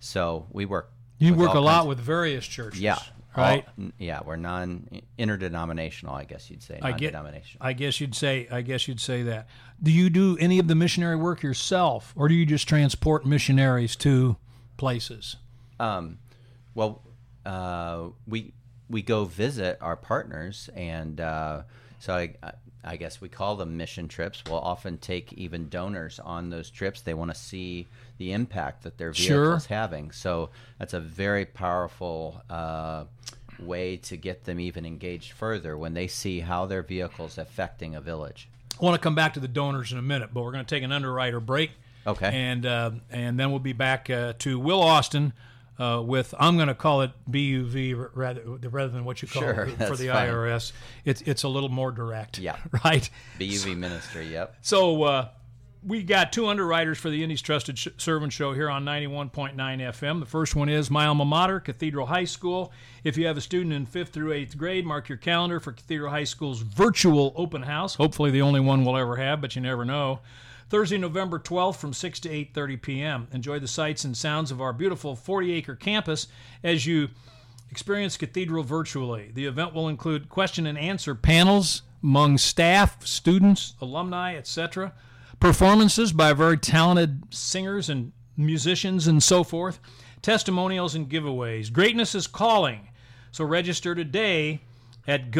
So 0.00 0.46
we 0.50 0.64
work. 0.64 0.90
You 1.18 1.34
work 1.34 1.54
a 1.54 1.60
lot 1.60 1.78
kinds- 1.80 1.88
with 1.88 1.98
various 2.00 2.46
churches. 2.46 2.80
yeah. 2.80 2.98
Right. 3.36 3.66
all- 3.78 3.92
yeah, 3.98 4.20
we're 4.24 4.36
non 4.36 4.88
interdenominational, 5.18 6.14
I 6.14 6.24
guess 6.24 6.50
you'd 6.50 6.62
say. 6.62 6.78
I 6.80 6.92
get. 6.92 7.14
I 7.60 7.74
guess 7.74 8.00
you'd 8.00 8.14
say. 8.14 8.48
I 8.50 8.62
guess 8.62 8.88
you'd 8.88 9.00
say 9.00 9.22
that. 9.24 9.48
Do 9.82 9.90
you 9.90 10.08
do 10.08 10.38
any 10.40 10.58
of 10.58 10.68
the 10.68 10.74
missionary 10.74 11.16
work 11.16 11.42
yourself, 11.42 12.14
or 12.16 12.28
do 12.28 12.34
you 12.34 12.46
just 12.46 12.66
transport 12.66 13.26
missionaries 13.26 13.94
to 13.96 14.36
places? 14.78 15.36
Um, 15.78 16.18
well, 16.74 17.02
uh, 17.44 18.08
we 18.26 18.54
we 18.88 19.02
go 19.02 19.24
visit 19.24 19.78
our 19.80 19.96
partners, 19.96 20.70
and 20.74 21.20
uh, 21.20 21.62
so 21.98 22.14
I, 22.14 22.34
I 22.84 22.96
guess 22.96 23.20
we 23.20 23.28
call 23.28 23.56
them 23.56 23.76
mission 23.76 24.06
trips. 24.08 24.42
We'll 24.48 24.60
often 24.60 24.98
take 24.98 25.32
even 25.32 25.68
donors 25.68 26.20
on 26.20 26.50
those 26.50 26.70
trips. 26.70 27.00
They 27.00 27.14
want 27.14 27.32
to 27.32 27.36
see 27.36 27.86
the 28.18 28.32
impact 28.32 28.84
that 28.84 28.96
their 28.96 29.12
Sure. 29.12 29.44
vehicles 29.46 29.66
having. 29.66 30.12
So 30.12 30.50
that's 30.78 30.94
a 30.94 31.00
very 31.00 31.44
powerful 31.46 32.40
uh, 32.48 33.04
way 33.58 33.96
to 33.96 34.16
get 34.16 34.44
them 34.44 34.60
even 34.60 34.86
engaged 34.86 35.32
further 35.32 35.76
when 35.76 35.94
they 35.94 36.06
see 36.06 36.40
how 36.40 36.66
their 36.66 36.82
vehicles 36.82 37.38
affecting 37.38 37.94
a 37.94 38.00
village. 38.00 38.48
I 38.80 38.84
want 38.84 38.94
to 38.94 39.00
come 39.00 39.14
back 39.14 39.34
to 39.34 39.40
the 39.40 39.48
donors 39.48 39.90
in 39.90 39.98
a 39.98 40.02
minute, 40.02 40.30
but 40.32 40.42
we're 40.44 40.52
going 40.52 40.64
to 40.64 40.74
take 40.74 40.82
an 40.84 40.92
underwriter 40.92 41.40
break. 41.40 41.70
Okay. 42.06 42.30
And 42.32 42.64
uh, 42.64 42.92
and 43.10 43.40
then 43.40 43.50
we'll 43.50 43.58
be 43.58 43.72
back 43.72 44.08
uh, 44.10 44.34
to 44.40 44.60
Will 44.60 44.80
Austin 44.82 45.32
uh, 45.78 46.02
with 46.04 46.34
I'm 46.38 46.56
going 46.56 46.68
to 46.68 46.74
call 46.74 47.02
it 47.02 47.10
BUV 47.30 48.10
rather 48.14 48.42
rather 48.68 48.88
than 48.92 49.04
what 49.04 49.22
you 49.22 49.28
call 49.28 49.42
Sure, 49.42 49.64
it 49.64 49.76
for 49.78 49.96
the 49.96 50.08
fine. 50.08 50.28
IRS. 50.30 50.72
It's 51.04 51.22
it's 51.22 51.42
a 51.42 51.48
little 51.48 51.68
more 51.68 51.92
direct. 51.92 52.38
Yeah. 52.38 52.56
Right. 52.84 53.08
BUV 53.38 53.76
ministry. 53.76 54.26
Yep. 54.32 54.56
So 54.62 55.02
uh, 55.02 55.28
we 55.82 56.02
got 56.02 56.32
two 56.32 56.46
underwriters 56.48 56.98
for 56.98 57.10
the 57.10 57.22
Indy's 57.22 57.42
Trusted 57.42 57.78
Sh- 57.78 57.88
Servant 57.96 58.32
Show 58.32 58.52
here 58.54 58.68
on 58.68 58.84
91.9 58.84 59.54
FM. 59.54 60.20
The 60.20 60.26
first 60.26 60.56
one 60.56 60.68
is 60.68 60.90
my 60.90 61.06
alma 61.06 61.24
mater, 61.24 61.60
Cathedral 61.60 62.06
High 62.06 62.24
School. 62.24 62.72
If 63.04 63.16
you 63.16 63.26
have 63.26 63.36
a 63.36 63.40
student 63.40 63.72
in 63.72 63.86
fifth 63.86 64.08
through 64.12 64.32
eighth 64.32 64.56
grade, 64.58 64.84
mark 64.84 65.08
your 65.08 65.18
calendar 65.18 65.60
for 65.60 65.72
Cathedral 65.72 66.10
High 66.10 66.24
School's 66.24 66.60
virtual 66.62 67.32
open 67.36 67.62
house. 67.62 67.94
Hopefully, 67.94 68.30
the 68.32 68.42
only 68.42 68.60
one 68.60 68.84
we'll 68.84 68.96
ever 68.96 69.16
have, 69.16 69.40
but 69.40 69.54
you 69.54 69.62
never 69.62 69.84
know. 69.84 70.20
Thursday, 70.68 70.98
November 70.98 71.38
12th 71.38 71.76
from 71.76 71.92
6 71.92 72.20
to 72.20 72.28
8:30 72.28 72.82
p.m. 72.82 73.28
Enjoy 73.32 73.58
the 73.58 73.68
sights 73.68 74.04
and 74.04 74.16
sounds 74.16 74.50
of 74.50 74.60
our 74.60 74.72
beautiful 74.72 75.16
40-acre 75.16 75.76
campus 75.76 76.26
as 76.62 76.86
you 76.86 77.08
Experience 77.70 78.16
Cathedral 78.16 78.62
virtually. 78.62 79.30
The 79.34 79.46
event 79.46 79.74
will 79.74 79.88
include 79.88 80.28
question 80.28 80.66
and 80.66 80.78
answer 80.78 81.14
panels 81.14 81.82
among 82.02 82.38
staff, 82.38 83.04
students, 83.04 83.74
alumni, 83.80 84.36
etc. 84.36 84.92
Performances 85.40 86.12
by 86.12 86.32
very 86.32 86.56
talented 86.56 87.24
singers 87.34 87.88
and 87.88 88.12
musicians 88.36 89.06
and 89.06 89.22
so 89.22 89.42
forth. 89.42 89.80
Testimonials 90.22 90.94
and 90.94 91.08
giveaways. 91.08 91.72
Greatness 91.72 92.14
is 92.14 92.26
calling. 92.26 92.88
So 93.32 93.44
register 93.44 93.94
today 93.94 94.62
at 95.06 95.30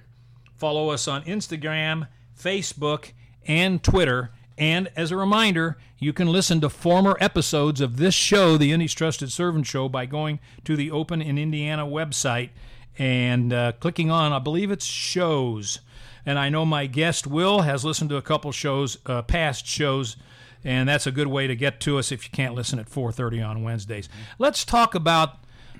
follow 0.56 0.88
us 0.90 1.08
on 1.08 1.24
Instagram, 1.24 2.06
Facebook, 2.40 3.12
and 3.46 3.82
Twitter. 3.82 4.30
And 4.58 4.90
as 4.96 5.10
a 5.10 5.16
reminder, 5.16 5.78
you 5.98 6.12
can 6.12 6.28
listen 6.28 6.60
to 6.60 6.68
former 6.68 7.16
episodes 7.20 7.80
of 7.80 7.96
this 7.96 8.14
show, 8.14 8.56
the 8.56 8.72
Indy's 8.72 8.94
Trusted 8.94 9.32
Servant 9.32 9.66
Show, 9.66 9.88
by 9.88 10.06
going 10.06 10.40
to 10.64 10.76
the 10.76 10.90
Open 10.90 11.22
in 11.22 11.38
Indiana 11.38 11.86
website 11.86 12.50
and 12.98 13.52
uh, 13.52 13.72
clicking 13.72 14.10
on, 14.10 14.32
I 14.32 14.38
believe 14.38 14.70
it's 14.70 14.84
shows. 14.84 15.80
And 16.26 16.38
I 16.38 16.48
know 16.48 16.64
my 16.64 16.86
guest 16.86 17.26
Will 17.26 17.62
has 17.62 17.84
listened 17.84 18.10
to 18.10 18.16
a 18.16 18.22
couple 18.22 18.52
shows, 18.52 18.98
uh, 19.06 19.22
past 19.22 19.66
shows, 19.66 20.16
and 20.64 20.88
that's 20.88 21.06
a 21.06 21.10
good 21.10 21.26
way 21.26 21.46
to 21.46 21.56
get 21.56 21.80
to 21.80 21.98
us 21.98 22.12
if 22.12 22.24
you 22.24 22.30
can't 22.30 22.54
listen 22.54 22.78
at 22.78 22.88
4:30 22.88 23.42
on 23.42 23.62
Wednesdays. 23.62 24.08
Let's 24.38 24.64
talk 24.64 24.94
about 24.94 25.38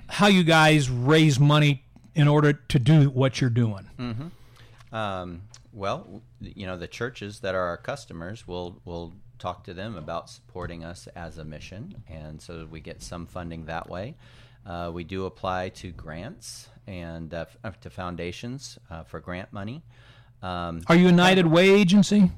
how 0.09 0.27
you 0.27 0.43
guys 0.43 0.89
raise 0.89 1.39
money 1.39 1.83
in 2.15 2.27
order 2.27 2.53
to 2.53 2.79
do 2.79 3.09
what 3.09 3.39
you're 3.39 3.49
doing. 3.49 3.87
Um, 4.91 5.41
well, 5.73 6.21
you 6.39 6.65
know, 6.65 6.77
the 6.77 6.87
churches 6.87 7.39
that 7.39 7.55
are 7.55 7.67
our 7.67 7.77
customers, 7.77 8.47
will 8.47 8.81
will 8.85 9.13
talk 9.39 9.63
to 9.65 9.73
them 9.73 9.97
about 9.97 10.29
supporting 10.29 10.83
us 10.83 11.07
as 11.15 11.37
a 11.37 11.43
mission, 11.43 12.03
and 12.07 12.41
so 12.41 12.67
we 12.69 12.79
get 12.79 13.01
some 13.01 13.25
funding 13.25 13.65
that 13.65 13.89
way. 13.89 14.15
Uh, 14.65 14.91
we 14.93 15.03
do 15.03 15.25
apply 15.25 15.69
to 15.69 15.91
grants 15.91 16.69
and 16.87 17.33
uh, 17.33 17.45
f- 17.65 17.79
to 17.81 17.89
foundations 17.89 18.77
uh, 18.89 19.03
for 19.03 19.19
grant 19.19 19.51
money. 19.51 19.83
Um, 20.41 20.81
Are 20.87 20.95
you 20.95 21.07
a 21.07 21.09
United 21.09 21.47
Way 21.47 21.69
agency? 21.69 22.31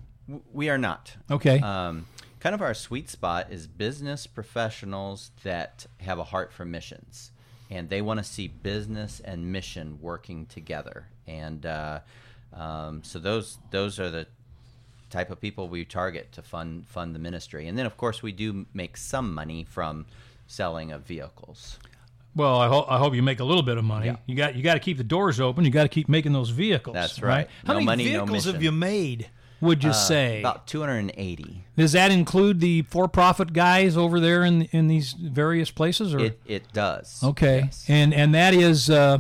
we 0.52 0.70
are 0.70 0.78
not. 0.78 1.16
Okay. 1.30 1.60
Um, 1.60 2.06
kind 2.40 2.56
of 2.56 2.62
our 2.62 2.74
sweet 2.74 3.10
spot 3.10 3.52
is 3.52 3.68
business 3.68 4.26
professionals 4.28 5.32
that 5.44 5.86
have 6.00 6.18
a 6.20 6.24
heart 6.24 6.52
for 6.52 6.66
missions, 6.66 7.32
and 7.70 7.90
they 7.90 8.02
want 8.02 8.20
to 8.20 8.24
see 8.24 8.48
business 8.48 9.20
and 9.24 9.52
mission 9.52 10.00
working 10.02 10.46
together. 10.48 11.08
And 11.28 11.66
uh, 11.66 12.00
um, 12.56 13.04
so 13.04 13.20
those 13.20 13.58
those 13.72 14.00
are 14.00 14.10
the 14.10 14.28
type 15.10 15.30
of 15.30 15.40
people 15.40 15.68
we 15.70 15.86
target 15.86 16.32
to 16.34 16.42
fund 16.42 16.88
fund 16.88 17.14
the 17.16 17.20
ministry. 17.20 17.68
And 17.68 17.78
then 17.78 17.86
of 17.86 17.96
course 17.98 18.24
we 18.24 18.32
do 18.32 18.66
make 18.74 18.98
some 18.98 19.34
money 19.34 19.66
from 19.70 20.06
selling 20.48 20.92
of 20.92 21.04
vehicles. 21.04 21.80
Well, 22.36 22.58
I, 22.60 22.68
ho- 22.68 22.86
I 22.90 22.98
hope 22.98 23.16
you 23.16 23.24
make 23.24 23.40
a 23.40 23.46
little 23.46 23.64
bit 23.64 23.78
of 23.78 23.86
money. 23.86 24.08
Yeah. 24.08 24.18
You 24.26 24.36
got 24.36 24.56
you 24.56 24.64
got 24.64 24.74
to 24.74 24.80
keep 24.82 24.98
the 24.98 25.04
doors 25.06 25.40
open. 25.40 25.64
You 25.64 25.72
got 25.72 25.84
to 25.84 25.90
keep 25.90 26.10
making 26.10 26.34
those 26.34 26.50
vehicles. 26.50 26.94
That's 26.94 27.22
right. 27.22 27.48
How 27.66 27.74
No 27.74 27.80
many 27.80 27.86
money, 27.86 28.04
no 28.06 28.10
vehicles 28.26 28.46
have 28.46 28.62
you 28.62 28.72
made? 28.74 29.30
Would 29.62 29.86
you 29.86 29.92
Uh, 29.92 29.94
say? 29.94 30.40
about 30.42 30.68
280. 30.68 31.66
Does 31.78 31.94
that 31.94 32.12
include 32.12 32.60
the 32.60 32.82
for-profit 32.82 33.54
guys 33.54 33.96
over 33.96 34.20
there 34.20 34.44
in 34.44 34.64
in 34.74 34.88
these 34.88 35.14
various 35.14 35.72
places? 35.72 36.14
Or 36.14 36.20
It 36.20 36.40
it 36.46 36.74
does. 36.74 37.24
okay, 37.24 37.62
Yes. 37.66 37.86
and 37.88 38.14
and 38.14 38.36
that 38.36 38.54
is 38.54 38.90
uh, 38.90 39.20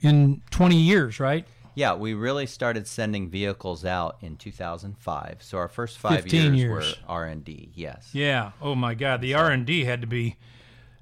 in 0.00 0.42
twenty 0.50 0.80
years, 0.80 1.20
right? 1.20 1.46
Yeah, 1.74 1.94
we 1.94 2.14
really 2.14 2.46
started 2.46 2.86
sending 2.86 3.28
vehicles 3.30 3.84
out 3.84 4.16
in 4.20 4.36
2005. 4.36 5.38
So 5.42 5.58
our 5.58 5.68
first 5.68 5.98
five 5.98 6.22
15 6.22 6.54
years, 6.54 6.58
years. 6.58 6.98
were 7.06 7.08
R 7.08 7.24
and 7.26 7.44
D. 7.44 7.70
Yes. 7.74 8.10
Yeah. 8.12 8.52
Oh 8.60 8.74
my 8.74 8.94
God, 8.94 9.20
the 9.20 9.34
R 9.34 9.50
and 9.50 9.64
D 9.66 9.84
had 9.84 10.00
to 10.00 10.06
be 10.06 10.36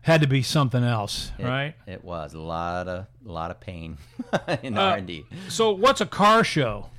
had 0.03 0.21
to 0.21 0.27
be 0.29 0.43
something 0.43 0.85
else, 0.85 1.33
It, 1.39 1.45
right? 1.45 1.75
It 1.87 2.05
was 2.05 2.33
a 2.35 2.39
lot 2.39 2.89
of 2.89 3.07
a 3.27 3.33
lot 3.33 3.51
of 3.51 3.61
pain 3.61 3.99
in 4.63 4.79
Uh, 4.79 4.83
R 4.83 4.97
and 4.99 5.07
D. 5.07 5.27
So, 5.49 5.73
what's 5.73 6.01
a 6.01 6.07
car 6.07 6.45
show? 6.45 6.91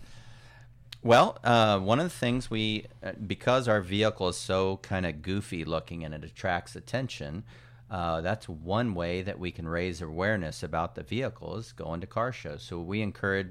Well, 1.02 1.38
uh, 1.46 1.80
one 1.80 2.00
of 2.00 2.04
the 2.06 2.10
things 2.10 2.52
we, 2.52 2.86
uh, 3.02 3.14
because 3.26 3.70
our 3.70 3.80
vehicle 3.80 4.28
is 4.28 4.36
so 4.36 4.78
kind 4.78 5.06
of 5.06 5.22
goofy 5.22 5.64
looking 5.64 6.04
and 6.04 6.14
it 6.14 6.26
attracts 6.26 6.76
attention, 6.76 7.46
uh, 7.90 8.22
that's 8.22 8.48
one 8.48 8.94
way 8.94 9.22
that 9.24 9.40
we 9.40 9.52
can 9.52 9.68
raise 9.68 10.02
awareness 10.02 10.64
about 10.64 10.96
the 10.96 11.04
vehicle 11.04 11.58
is 11.58 11.72
going 11.72 12.02
to 12.02 12.08
car 12.08 12.32
shows. 12.32 12.62
So 12.64 12.80
we 12.80 13.02
encourage 13.02 13.48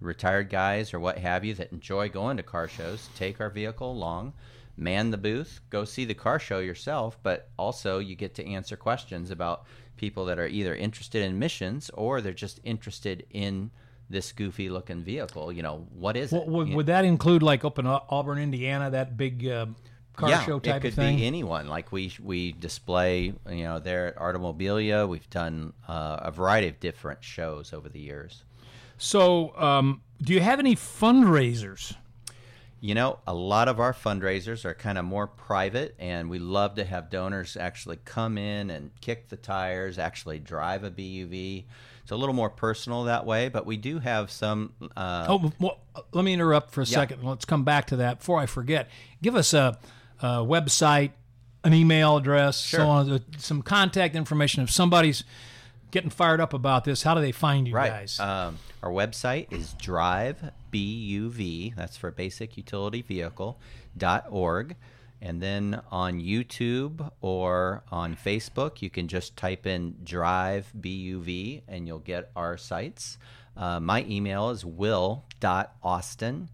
retired 0.00 0.50
guys 0.50 0.92
or 0.92 1.00
what 1.00 1.18
have 1.18 1.44
you 1.44 1.54
that 1.54 1.72
enjoy 1.72 2.08
going 2.08 2.36
to 2.36 2.42
car 2.42 2.68
shows, 2.68 3.08
take 3.16 3.40
our 3.40 3.50
vehicle 3.50 3.90
along, 3.90 4.32
man 4.76 5.10
the 5.10 5.18
booth, 5.18 5.60
go 5.70 5.84
see 5.84 6.04
the 6.04 6.14
car 6.14 6.38
show 6.38 6.58
yourself, 6.58 7.18
but 7.22 7.48
also 7.58 7.98
you 7.98 8.14
get 8.14 8.34
to 8.34 8.46
answer 8.46 8.76
questions 8.76 9.30
about 9.30 9.64
people 9.96 10.24
that 10.26 10.38
are 10.38 10.46
either 10.46 10.74
interested 10.74 11.22
in 11.22 11.38
missions 11.38 11.90
or 11.94 12.20
they're 12.20 12.32
just 12.32 12.60
interested 12.64 13.24
in 13.30 13.70
this 14.10 14.32
goofy 14.32 14.68
looking 14.68 15.02
vehicle. 15.02 15.52
You 15.52 15.62
know, 15.62 15.86
what 15.94 16.16
is 16.16 16.32
Well, 16.32 16.42
it? 16.42 16.48
would, 16.48 16.68
would 16.70 16.86
that 16.86 17.04
include 17.04 17.42
like 17.42 17.64
up 17.64 17.78
in 17.78 17.86
Auburn, 17.86 18.38
Indiana, 18.38 18.90
that 18.90 19.16
big 19.16 19.46
uh, 19.46 19.66
car 20.14 20.28
yeah, 20.30 20.44
show 20.44 20.58
type 20.58 20.76
it 20.76 20.80
could 20.80 20.88
of 20.88 20.94
thing? 20.94 21.16
be 21.18 21.26
anyone. 21.26 21.68
Like 21.68 21.90
we 21.92 22.12
we 22.22 22.52
display, 22.52 23.32
you 23.50 23.64
know, 23.64 23.78
there 23.78 24.08
at 24.08 24.16
Artomobilia. 24.16 25.08
We've 25.08 25.28
done 25.30 25.72
uh, 25.88 26.18
a 26.22 26.30
variety 26.30 26.68
of 26.68 26.78
different 26.80 27.22
shows 27.24 27.72
over 27.72 27.88
the 27.88 28.00
years. 28.00 28.44
so, 28.98 29.56
um, 29.56 30.02
do 30.22 30.32
you 30.32 30.40
have 30.40 30.58
any 30.58 30.76
fundraisers? 30.76 31.94
You 32.80 32.96
know, 32.96 33.20
a 33.28 33.34
lot 33.34 33.68
of 33.68 33.78
our 33.78 33.92
fundraisers 33.92 34.64
are 34.64 34.74
kind 34.74 34.98
of 34.98 35.04
more 35.04 35.28
private, 35.28 35.94
and 36.00 36.28
we 36.28 36.40
love 36.40 36.74
to 36.74 36.84
have 36.84 37.10
donors 37.10 37.56
actually 37.56 37.98
come 38.04 38.36
in 38.36 38.70
and 38.70 38.90
kick 39.00 39.28
the 39.28 39.36
tires, 39.36 40.00
actually 40.00 40.40
drive 40.40 40.82
a 40.82 40.90
BUV. 40.90 41.62
It's 42.02 42.10
a 42.10 42.16
little 42.16 42.34
more 42.34 42.50
personal 42.50 43.04
that 43.04 43.24
way, 43.24 43.48
but 43.48 43.66
we 43.66 43.76
do 43.76 44.00
have 44.00 44.32
some. 44.32 44.72
Uh, 44.96 45.26
Oh, 45.28 45.52
well, 45.60 45.78
let 46.10 46.24
me 46.24 46.32
interrupt 46.32 46.72
for 46.72 46.80
a 46.80 46.84
Yeah. 46.84 46.96
second. 46.98 47.22
Let's 47.22 47.44
come 47.44 47.62
back 47.62 47.86
to 47.86 47.96
that 47.96 48.18
before 48.18 48.40
I 48.40 48.46
forget. 48.46 48.90
Give 49.22 49.36
us 49.36 49.54
a, 49.54 49.78
a 50.22 50.38
website, 50.38 51.10
an 51.64 51.74
email 51.74 52.16
address, 52.16 52.56
so 52.56 52.88
on, 52.88 53.10
uh, 53.10 53.18
some 53.38 53.62
contact 53.62 54.14
information. 54.16 54.62
If 54.62 54.70
somebody's 54.70 55.24
getting 55.90 56.10
fired 56.10 56.40
up 56.40 56.54
about 56.54 56.84
this, 56.84 57.02
how 57.02 57.14
do 57.14 57.20
they 57.20 57.32
find 57.32 57.68
you 57.68 57.74
Right. 57.74 57.90
guys? 57.90 58.18
Um, 58.18 58.58
our 58.82 58.90
website 58.90 59.52
is 59.52 59.74
drivebuv, 59.74 61.76
that's 61.76 61.96
for 61.96 62.10
basic 62.10 62.56
utility 62.56 63.02
vehicle, 63.02 63.58
dot 63.96 64.26
org. 64.30 64.76
And 65.20 65.40
then 65.40 65.80
on 65.92 66.20
YouTube 66.20 67.12
or 67.20 67.84
on 67.92 68.16
Facebook, 68.16 68.82
you 68.82 68.90
can 68.90 69.06
just 69.06 69.36
type 69.36 69.66
in 69.66 69.94
Drive 70.02 70.72
BUV 70.80 71.62
and 71.68 71.86
you'll 71.86 72.00
get 72.00 72.32
our 72.34 72.56
sites. 72.56 73.18
Uh, 73.56 73.78
my 73.78 74.04
email 74.08 74.50
is 74.50 74.64
will.austin 74.64 76.48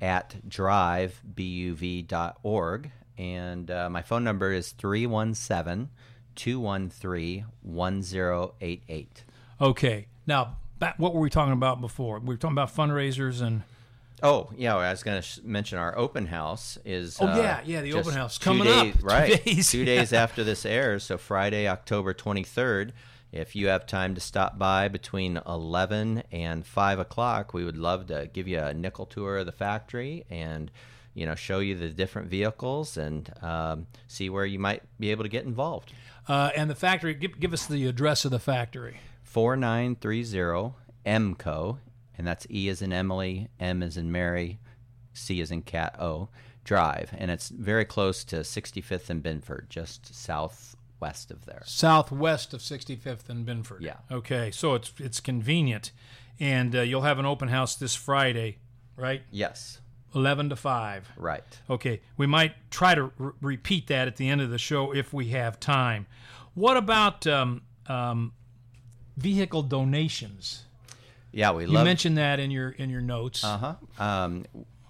at 0.00 0.34
drivebuv.org. 0.46 2.90
And 3.18 3.70
uh, 3.70 3.90
my 3.90 4.02
phone 4.02 4.24
number 4.24 4.52
is 4.52 4.70
317 4.72 5.88
213 6.34 7.44
1088. 7.62 9.24
okay. 9.60 10.06
Now, 10.26 10.56
back, 10.78 10.98
what 10.98 11.14
were 11.14 11.20
we 11.20 11.30
talking 11.30 11.52
about 11.52 11.80
before? 11.80 12.18
We 12.20 12.26
were 12.26 12.36
talking 12.36 12.54
about 12.54 12.74
fundraisers 12.74 13.42
and. 13.42 13.62
Oh 14.24 14.50
yeah, 14.56 14.76
I 14.76 14.90
was 14.92 15.02
going 15.02 15.20
to 15.20 15.22
sh- 15.26 15.40
mention 15.42 15.78
our 15.78 15.98
open 15.98 16.26
house 16.26 16.78
is. 16.84 17.18
Oh, 17.20 17.26
uh, 17.26 17.36
yeah, 17.36 17.60
yeah, 17.64 17.80
the 17.80 17.94
open 17.94 18.14
house 18.14 18.38
two 18.38 18.44
coming 18.44 18.64
days- 18.64 18.94
up. 18.94 19.00
Two 19.00 19.06
right? 19.06 19.44
days, 19.44 19.68
two 19.70 19.84
days 19.84 20.12
after 20.12 20.44
this 20.44 20.64
airs, 20.64 21.02
so 21.02 21.18
Friday, 21.18 21.66
October 21.66 22.14
twenty 22.14 22.44
third. 22.44 22.92
If 23.32 23.56
you 23.56 23.66
have 23.68 23.84
time 23.86 24.14
to 24.14 24.20
stop 24.20 24.58
by 24.58 24.86
between 24.86 25.40
eleven 25.44 26.22
and 26.30 26.64
five 26.64 27.00
o'clock, 27.00 27.52
we 27.52 27.64
would 27.64 27.76
love 27.78 28.06
to 28.08 28.30
give 28.32 28.46
you 28.46 28.60
a 28.60 28.72
nickel 28.72 29.06
tour 29.06 29.38
of 29.38 29.46
the 29.46 29.52
factory 29.52 30.24
and 30.30 30.70
you 31.14 31.26
know 31.26 31.34
show 31.34 31.58
you 31.58 31.76
the 31.76 31.88
different 31.88 32.28
vehicles 32.28 32.96
and 32.96 33.32
um, 33.42 33.86
see 34.06 34.30
where 34.30 34.46
you 34.46 34.58
might 34.58 34.82
be 34.98 35.10
able 35.10 35.24
to 35.24 35.28
get 35.28 35.44
involved. 35.44 35.92
Uh, 36.28 36.50
and 36.56 36.70
the 36.70 36.74
factory, 36.74 37.14
give, 37.14 37.38
give 37.40 37.52
us 37.52 37.66
the 37.66 37.86
address 37.86 38.24
of 38.24 38.30
the 38.30 38.38
factory. 38.38 38.98
4930 39.24 40.74
MCO, 41.04 41.78
and 42.16 42.26
that's 42.26 42.46
E 42.50 42.68
as 42.68 42.82
in 42.82 42.92
Emily, 42.92 43.48
M 43.58 43.82
as 43.82 43.96
in 43.96 44.12
Mary, 44.12 44.60
C 45.12 45.40
as 45.40 45.50
in 45.50 45.62
Cat 45.62 45.96
O 46.00 46.28
Drive, 46.64 47.10
and 47.16 47.30
it's 47.30 47.48
very 47.48 47.84
close 47.84 48.22
to 48.24 48.36
65th 48.36 49.10
and 49.10 49.22
Binford, 49.22 49.66
just 49.68 50.14
southwest 50.14 51.32
of 51.32 51.44
there. 51.44 51.62
Southwest 51.66 52.54
of 52.54 52.60
65th 52.60 53.28
and 53.28 53.44
Binford. 53.44 53.82
Yeah. 53.82 53.96
Okay, 54.10 54.52
so 54.52 54.74
it's 54.74 54.92
it's 54.98 55.18
convenient, 55.18 55.90
and 56.38 56.76
uh, 56.76 56.82
you'll 56.82 57.02
have 57.02 57.18
an 57.18 57.26
open 57.26 57.48
house 57.48 57.74
this 57.74 57.96
Friday, 57.96 58.58
right? 58.96 59.22
Yes, 59.32 59.80
11 60.14 60.50
to 60.50 60.56
5. 60.56 61.12
right. 61.16 61.44
Okay, 61.70 62.00
we 62.16 62.26
might 62.26 62.54
try 62.70 62.94
to 62.94 63.10
re- 63.18 63.32
repeat 63.40 63.86
that 63.88 64.08
at 64.08 64.16
the 64.16 64.28
end 64.28 64.40
of 64.40 64.50
the 64.50 64.58
show 64.58 64.92
if 64.92 65.12
we 65.12 65.28
have 65.28 65.58
time. 65.60 66.06
What 66.54 66.76
about 66.76 67.26
um, 67.26 67.62
um, 67.86 68.32
vehicle 69.16 69.62
donations? 69.62 70.64
Yeah, 71.32 71.52
we 71.52 71.64
You 71.64 71.70
love. 71.70 71.84
mentioned 71.84 72.18
that 72.18 72.38
in 72.40 72.50
your 72.50 72.70
in 72.70 72.90
your 72.90 73.00
notes. 73.00 73.42
Uh 73.42 73.76
huh. 73.98 74.02
Um, 74.04 74.44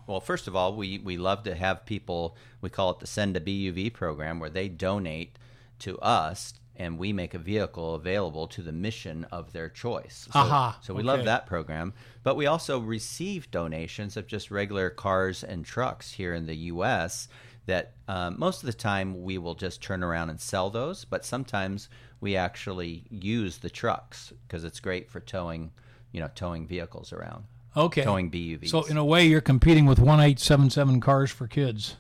well, 0.09 0.21
first 0.21 0.49
of 0.49 0.57
all, 0.57 0.75
we, 0.75 0.99
we 0.99 1.17
love 1.17 1.45
to 1.45 1.55
have 1.55 1.87
people, 1.87 2.37
we 2.61 2.69
call 2.69 2.91
it 2.91 2.99
the 2.99 3.07
Send 3.07 3.37
a 3.37 3.41
BUV 3.41 3.93
program, 3.93 4.41
where 4.41 4.51
they 4.51 4.69
donate 4.69 5.39
to 5.79 5.97
us 6.01 6.55
and 6.83 6.99
we 6.99 7.13
make 7.13 7.33
a 7.33 7.39
vehicle 7.39 7.95
available 7.95 8.49
to 8.49 8.61
the 8.61 8.73
mission 8.73 9.25
of 9.31 9.53
their 9.53 9.69
choice. 9.69 10.27
So, 10.33 10.41
Aha, 10.41 10.79
so 10.83 10.93
we 10.93 10.99
okay. 11.01 11.07
love 11.07 11.25
that 11.27 11.47
program. 11.47 11.95
But 12.25 12.37
we 12.37 12.47
also 12.47 12.81
receive 12.81 13.51
donations 13.53 14.17
of 14.17 14.27
just 14.27 14.51
regular 14.51 14.91
cars 14.91 15.45
and 15.45 15.65
trucks 15.65 16.11
here 16.11 16.35
in 16.35 16.47
the 16.47 16.57
U.S. 16.57 17.29
that 17.67 17.93
um, 18.09 18.35
most 18.37 18.63
of 18.63 18.67
the 18.67 18.73
time 18.73 19.23
we 19.23 19.39
will 19.39 19.55
just 19.55 19.81
turn 19.81 20.03
around 20.03 20.31
and 20.31 20.41
sell 20.41 20.71
those, 20.71 21.05
but 21.05 21.25
sometimes 21.25 21.89
we 22.21 22.35
actually 22.35 23.05
use 23.11 23.59
the 23.59 23.71
trucks 23.71 24.33
because 24.47 24.65
it's 24.65 24.81
great 24.81 25.09
for 25.09 25.21
towing, 25.21 25.71
you 26.11 26.21
know, 26.21 26.31
towing 26.35 26.67
vehicles 26.67 27.13
around 27.13 27.45
okay. 27.77 28.03
towing 28.03 28.31
BUVs. 28.31 28.69
So 28.69 28.83
in 28.85 28.97
a 28.97 29.05
way, 29.05 29.27
you're 29.27 29.41
competing 29.41 29.87
with 29.87 29.99
1877 29.99 31.01
cars 31.01 31.31
for 31.31 31.47
kids. 31.47 31.97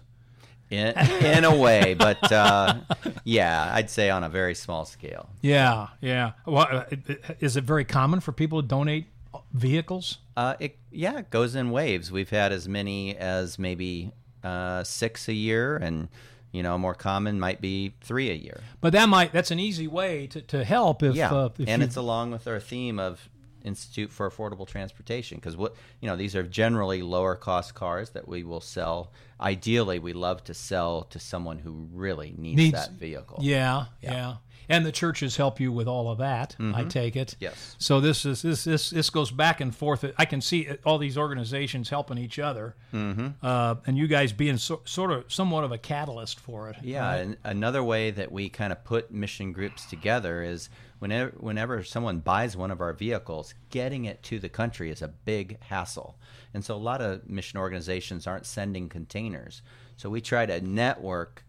In, 0.73 0.99
in 1.25 1.45
a 1.45 1.55
way, 1.55 1.95
but 1.95 2.33
uh, 2.33 2.77
yeah, 3.25 3.71
I'd 3.75 3.91
say 3.91 4.11
on 4.11 4.25
a 4.25 4.29
very 4.29 4.55
small 4.55 4.85
scale. 4.85 5.29
Yeah, 5.43 5.89
yeah. 6.01 6.33
Well, 6.47 6.67
uh, 6.71 6.85
is 7.41 7.57
it 7.57 7.65
very 7.65 7.85
common 7.85 8.21
for 8.21 8.33
people 8.33 8.63
to 8.63 8.67
donate 8.67 9.07
vehicles? 9.53 10.19
Uh, 10.37 10.55
it 10.59 10.79
yeah, 10.91 11.19
it 11.19 11.31
goes 11.31 11.55
in 11.55 11.71
waves. 11.71 12.11
We've 12.11 12.31
had 12.31 12.53
as 12.53 12.69
many 12.69 13.17
as 13.17 13.59
maybe 13.59 14.13
uh, 14.43 14.83
six 14.83 15.29
a 15.29 15.35
year, 15.35 15.77
and 15.77 16.09
you 16.53 16.63
know, 16.63 16.79
more 16.79 16.95
common 16.95 17.39
might 17.39 17.61
be 17.61 17.95
three 18.01 18.31
a 18.31 18.35
year. 18.35 18.61
But 18.81 18.93
that 18.95 19.09
might 19.09 19.33
that's 19.33 19.51
an 19.51 19.61
easy 19.61 19.87
way 19.87 20.27
to, 20.29 20.41
to 20.43 20.65
help 20.65 21.03
if 21.03 21.15
Yeah, 21.15 21.33
uh, 21.33 21.51
if 21.59 21.69
and 21.69 21.83
it's 21.83 21.97
along 21.97 22.31
with 22.31 22.47
our 22.49 22.61
theme 22.61 22.99
of 22.99 23.29
Institute 23.65 24.11
for 24.11 24.31
Affordable 24.31 24.67
Transportation 24.67 25.39
because 25.39 25.57
what 25.57 25.75
you 26.01 26.09
know 26.09 26.17
these 26.17 26.35
are 26.37 26.43
generally 26.43 27.03
lower 27.03 27.35
cost 27.35 27.75
cars 27.75 28.11
that 28.11 28.29
we 28.29 28.45
will 28.45 28.61
sell. 28.61 29.13
Ideally, 29.41 29.99
we 29.99 30.13
love 30.13 30.45
to 30.45 30.55
sell 30.55 31.03
to 31.05 31.19
someone 31.19 31.59
who 31.59 31.89
really 31.93 32.33
needs, 32.39 32.57
Needs- 32.57 32.73
that 32.73 32.93
vehicle. 32.93 33.39
yeah, 33.43 33.87
yeah, 34.01 34.37
And 34.69 34.87
the 34.87 34.93
churches 34.93 35.37
help 35.37 35.59
you 35.59 35.73
with 35.73 35.89
all 35.89 36.09
of 36.13 36.19
that. 36.19 36.55
I 36.61 36.85
take 36.85 37.17
it. 37.17 37.29
Mm-hmm. 37.29 37.45
Yes. 37.45 37.75
So 37.79 38.01
this 38.01 38.25
is 38.25 38.43
this 38.43 38.63
this 38.63 38.91
this 38.91 39.11
goes 39.11 39.33
back 39.33 39.61
and 39.61 39.75
forth. 39.75 40.05
I 40.17 40.25
can 40.27 40.41
see 40.41 40.69
all 40.85 40.99
these 40.99 41.19
organizations 41.19 41.89
helping 41.89 42.19
each 42.19 42.39
other, 42.39 42.77
mm-hmm. 42.93 43.29
uh, 43.45 43.75
and 43.87 43.99
you 43.99 44.07
guys 44.07 44.33
being 44.33 44.59
so, 44.59 44.81
sort 44.85 45.11
of 45.11 45.33
somewhat 45.33 45.65
of 45.65 45.73
a 45.73 45.79
catalyst 45.79 46.39
for 46.39 46.71
it. 46.71 46.77
Yeah, 46.83 47.05
right? 47.05 47.17
and 47.17 47.37
another 47.43 47.83
way 47.83 48.13
that 48.13 48.31
we 48.31 48.49
kind 48.49 48.73
of 48.73 48.85
put 48.85 49.11
mission 49.11 49.53
groups 49.53 49.87
together 49.87 50.43
is 50.45 50.69
whenever 51.03 51.33
whenever 51.41 51.83
someone 51.83 52.21
buys 52.21 52.57
one 52.57 52.71
of 52.71 52.81
our 52.81 52.93
vehicles, 52.93 53.55
getting 53.71 54.05
it 54.05 54.23
to 54.23 54.39
the 54.39 54.49
country 54.49 54.89
is 54.89 55.03
a 55.03 55.09
big 55.09 55.61
hassle. 55.61 56.17
And 56.55 56.65
so 56.65 56.77
a 56.77 56.87
lot 56.91 57.03
of 57.03 57.29
mission 57.29 57.59
organizations 57.59 58.29
aren't 58.29 58.47
sending 58.47 58.89
containers. 58.89 59.63
So 59.97 60.09
we 60.09 60.21
try 60.21 60.47
to 60.47 60.61
network 60.61 61.45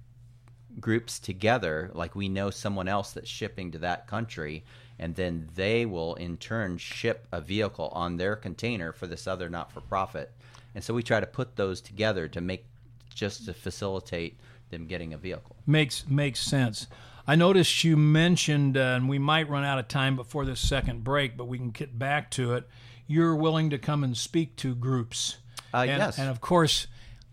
groups 0.79 1.19
together 1.19 1.91
like 1.93 2.15
we 2.15 2.27
know 2.27 2.49
someone 2.49 2.87
else 2.87 3.11
that's 3.11 3.29
shipping 3.29 3.69
to 3.71 3.77
that 3.77 4.07
country 4.07 4.65
and 4.97 5.13
then 5.13 5.47
they 5.53 5.85
will 5.85 6.15
in 6.15 6.35
turn 6.37 6.79
ship 6.79 7.27
a 7.31 7.39
vehicle 7.39 7.89
on 7.93 8.17
their 8.17 8.35
container 8.35 8.91
for 8.91 9.05
this 9.05 9.27
other 9.27 9.51
not-for-profit 9.51 10.31
and 10.73 10.83
so 10.83 10.91
we 10.91 11.03
try 11.03 11.19
to 11.19 11.27
put 11.27 11.55
those 11.55 11.79
together 11.79 12.27
to 12.27 12.41
make 12.41 12.65
just 13.13 13.45
to 13.45 13.53
facilitate 13.53 14.35
them 14.71 14.87
getting 14.87 15.13
a 15.13 15.17
vehicle 15.17 15.55
Makes 15.67 16.07
makes 16.09 16.39
sense. 16.39 16.87
I 17.27 17.35
noticed 17.35 17.83
you 17.83 17.95
mentioned, 17.95 18.75
uh, 18.77 18.81
and 18.81 19.07
we 19.07 19.17
might 19.17 19.49
run 19.49 19.63
out 19.63 19.79
of 19.79 19.87
time 19.87 20.15
before 20.15 20.45
this 20.45 20.59
second 20.59 21.03
break, 21.03 21.37
but 21.37 21.45
we 21.45 21.57
can 21.57 21.69
get 21.71 21.97
back 21.97 22.29
to 22.31 22.53
it. 22.53 22.67
You're 23.07 23.35
willing 23.35 23.69
to 23.69 23.77
come 23.77 24.03
and 24.03 24.15
speak 24.17 24.55
to 24.57 24.75
groups. 24.75 25.37
Uh, 25.73 25.77
and, 25.79 25.89
yes. 25.89 26.19
And 26.19 26.29
of 26.29 26.41
course, 26.41 26.87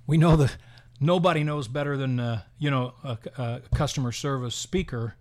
we 0.06 0.16
know 0.16 0.36
that 0.36 0.56
nobody 1.00 1.42
knows 1.42 1.66
better 1.68 1.96
than 1.96 2.20
uh, 2.20 2.42
you 2.58 2.70
know 2.70 2.94
a, 3.02 3.18
a 3.36 3.60
customer 3.74 4.12
service 4.12 4.54
speaker. 4.54 5.14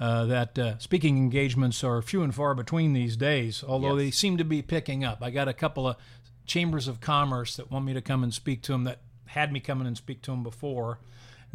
Uh, 0.00 0.24
that 0.26 0.58
uh, 0.58 0.76
speaking 0.78 1.16
engagements 1.16 1.84
are 1.84 2.02
few 2.02 2.22
and 2.24 2.34
far 2.34 2.52
between 2.52 2.94
these 2.94 3.16
days, 3.16 3.62
although 3.66 3.94
Yes. 3.96 4.04
they 4.06 4.10
seem 4.10 4.36
to 4.38 4.44
be 4.44 4.60
picking 4.60 5.04
up. 5.04 5.22
I 5.22 5.30
got 5.30 5.46
a 5.46 5.52
couple 5.52 5.86
of 5.86 5.96
chambers 6.46 6.88
of 6.88 7.00
commerce 7.00 7.54
that 7.56 7.70
want 7.70 7.84
me 7.84 7.94
to 7.94 8.00
come 8.02 8.24
and 8.24 8.34
speak 8.34 8.60
to 8.62 8.72
them 8.72 8.82
that 8.84 8.98
had 9.26 9.52
me 9.52 9.60
come 9.60 9.80
in 9.80 9.86
and 9.86 9.96
speak 9.96 10.20
to 10.22 10.32
them 10.32 10.42
before. 10.42 10.98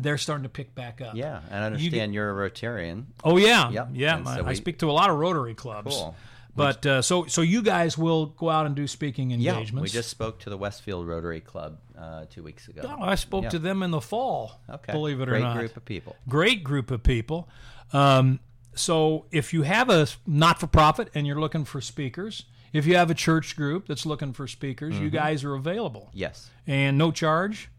They're 0.01 0.17
starting 0.17 0.43
to 0.43 0.49
pick 0.49 0.73
back 0.73 1.01
up. 1.01 1.13
yeah 1.15 1.41
and 1.51 1.63
i 1.63 1.67
understand 1.67 2.13
you, 2.13 2.21
are 2.21 2.45
a 2.45 2.49
rotarian 2.49 3.05
Oh 3.23 3.38
yeah, 3.38 3.69
Yep. 3.69 3.89
yeah. 3.93 4.17
And 4.17 4.25
so 4.27 4.45
I, 4.45 4.49
I 4.49 4.53
speak 4.53 4.79
to 4.79 4.89
a 4.89 4.93
lot 4.93 5.09
of 5.09 5.17
Rotary 5.17 5.53
clubs. 5.53 5.93
Cool. 5.95 6.15
But 6.55 6.85
uh, 6.85 7.01
so 7.01 7.25
so 7.27 7.41
you 7.41 7.62
guys 7.62 7.97
will 7.97 8.25
go 8.27 8.49
out 8.49 8.65
and 8.65 8.75
do 8.75 8.88
speaking 8.88 9.31
engagements. 9.31 9.71
yeah 9.73 9.81
we 9.81 9.88
just 9.89 10.09
spoke 10.09 10.39
to 10.39 10.49
the 10.49 10.57
westfield 10.57 11.07
rotary 11.07 11.39
club 11.41 11.77
uh, 11.97 12.25
two 12.29 12.43
weeks 12.43 12.67
ago 12.67 12.81
Oh, 12.83 13.01
I 13.03 13.15
spoke 13.15 13.43
Yeah. 13.43 13.49
to 13.49 13.59
them 13.59 13.83
in 13.83 13.91
the 13.91 14.01
fall. 14.01 14.59
okay 14.69 14.91
Believe 14.91 15.21
it 15.21 15.27
great 15.27 15.41
or 15.41 15.43
not, 15.43 15.53
Great 15.55 15.62
group 15.67 15.77
of 15.77 15.85
people 15.85 16.15
great 16.27 16.63
group 16.63 16.91
of 16.91 17.03
people. 17.03 17.47
Um, 17.93 18.39
so 18.75 19.25
if 19.31 19.53
you 19.53 19.63
have 19.63 19.89
a 19.89 20.07
not-for-profit 20.25 21.09
and 21.15 21.25
you're 21.27 21.39
looking 21.39 21.65
for 21.65 21.81
speakers, 21.81 22.45
if 22.71 22.85
you 22.85 22.95
have 22.95 23.09
a 23.09 23.15
church 23.15 23.55
group 23.55 23.88
that's 23.88 24.05
looking 24.05 24.31
for 24.33 24.47
speakers, 24.47 24.93
Mm-hmm. 24.95 25.03
you 25.03 25.09
guys 25.09 25.43
are 25.43 25.53
available 25.55 26.09
yes 26.13 26.49
and 26.67 26.97
no 26.97 27.12
charge. 27.12 27.69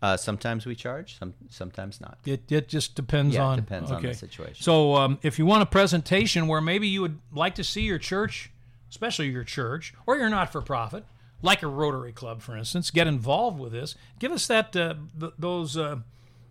Uh, 0.00 0.16
sometimes 0.16 0.64
we 0.66 0.74
charge 0.74 1.18
some 1.18 1.34
sometimes 1.48 2.00
not 2.00 2.18
It, 2.24 2.50
it 2.52 2.68
just 2.68 2.94
depends 2.94 3.34
Yeah, 3.34 3.42
it 3.42 3.46
on 3.46 3.56
depends 3.56 3.90
on 3.90 4.02
the 4.02 4.14
situation. 4.14 4.62
So 4.62 4.94
um, 4.94 5.18
if 5.22 5.38
you 5.38 5.46
want 5.46 5.62
a 5.62 5.66
presentation 5.66 6.46
where 6.46 6.60
maybe 6.60 6.86
you 6.88 7.00
would 7.02 7.18
like 7.32 7.54
to 7.56 7.64
see 7.64 7.82
your 7.82 7.98
church, 7.98 8.50
especially 8.90 9.28
your 9.28 9.44
church 9.44 9.94
or 10.06 10.16
your 10.16 10.28
not-for-profit, 10.30 11.04
like 11.42 11.62
a 11.62 11.68
Rotary 11.68 12.12
Club, 12.12 12.42
for 12.42 12.56
instance, 12.56 12.90
get 12.90 13.06
involved 13.06 13.58
with 13.58 13.72
this. 13.72 13.94
Give 14.18 14.32
us 14.32 14.46
that 14.48 14.74
uh, 14.76 14.94
th- 15.18 15.32
those 15.38 15.76
uh, 15.76 15.96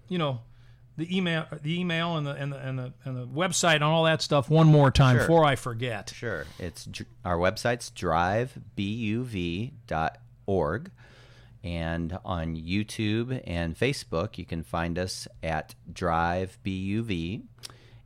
you 0.09 0.17
know 0.17 0.41
the 0.97 1.15
email 1.15 1.45
the 1.61 1.79
email 1.79 2.17
and 2.17 2.25
the 2.25 2.31
and 2.31 2.51
the 2.53 2.57
and 2.57 2.79
the, 2.79 2.93
and 3.05 3.15
the 3.17 3.27
website 3.27 3.75
and 3.75 3.83
all 3.83 4.03
that 4.05 4.21
stuff 4.21 4.49
one 4.49 4.67
more 4.67 4.89
time 4.91 5.15
Sure. 5.17 5.23
before 5.25 5.45
I 5.45 5.55
forget. 5.55 6.11
Sure. 6.15 6.45
It's 6.59 6.87
our 7.23 7.37
website's 7.37 7.91
drivebuv.org. 7.91 10.91
And 11.63 12.17
on 12.23 12.55
YouTube 12.55 13.41
and 13.45 13.77
Facebook, 13.77 14.37
you 14.37 14.45
can 14.45 14.63
find 14.63 14.97
us 14.97 15.27
at 15.43 15.75
Drive 15.91 16.57
BUV. 16.65 17.41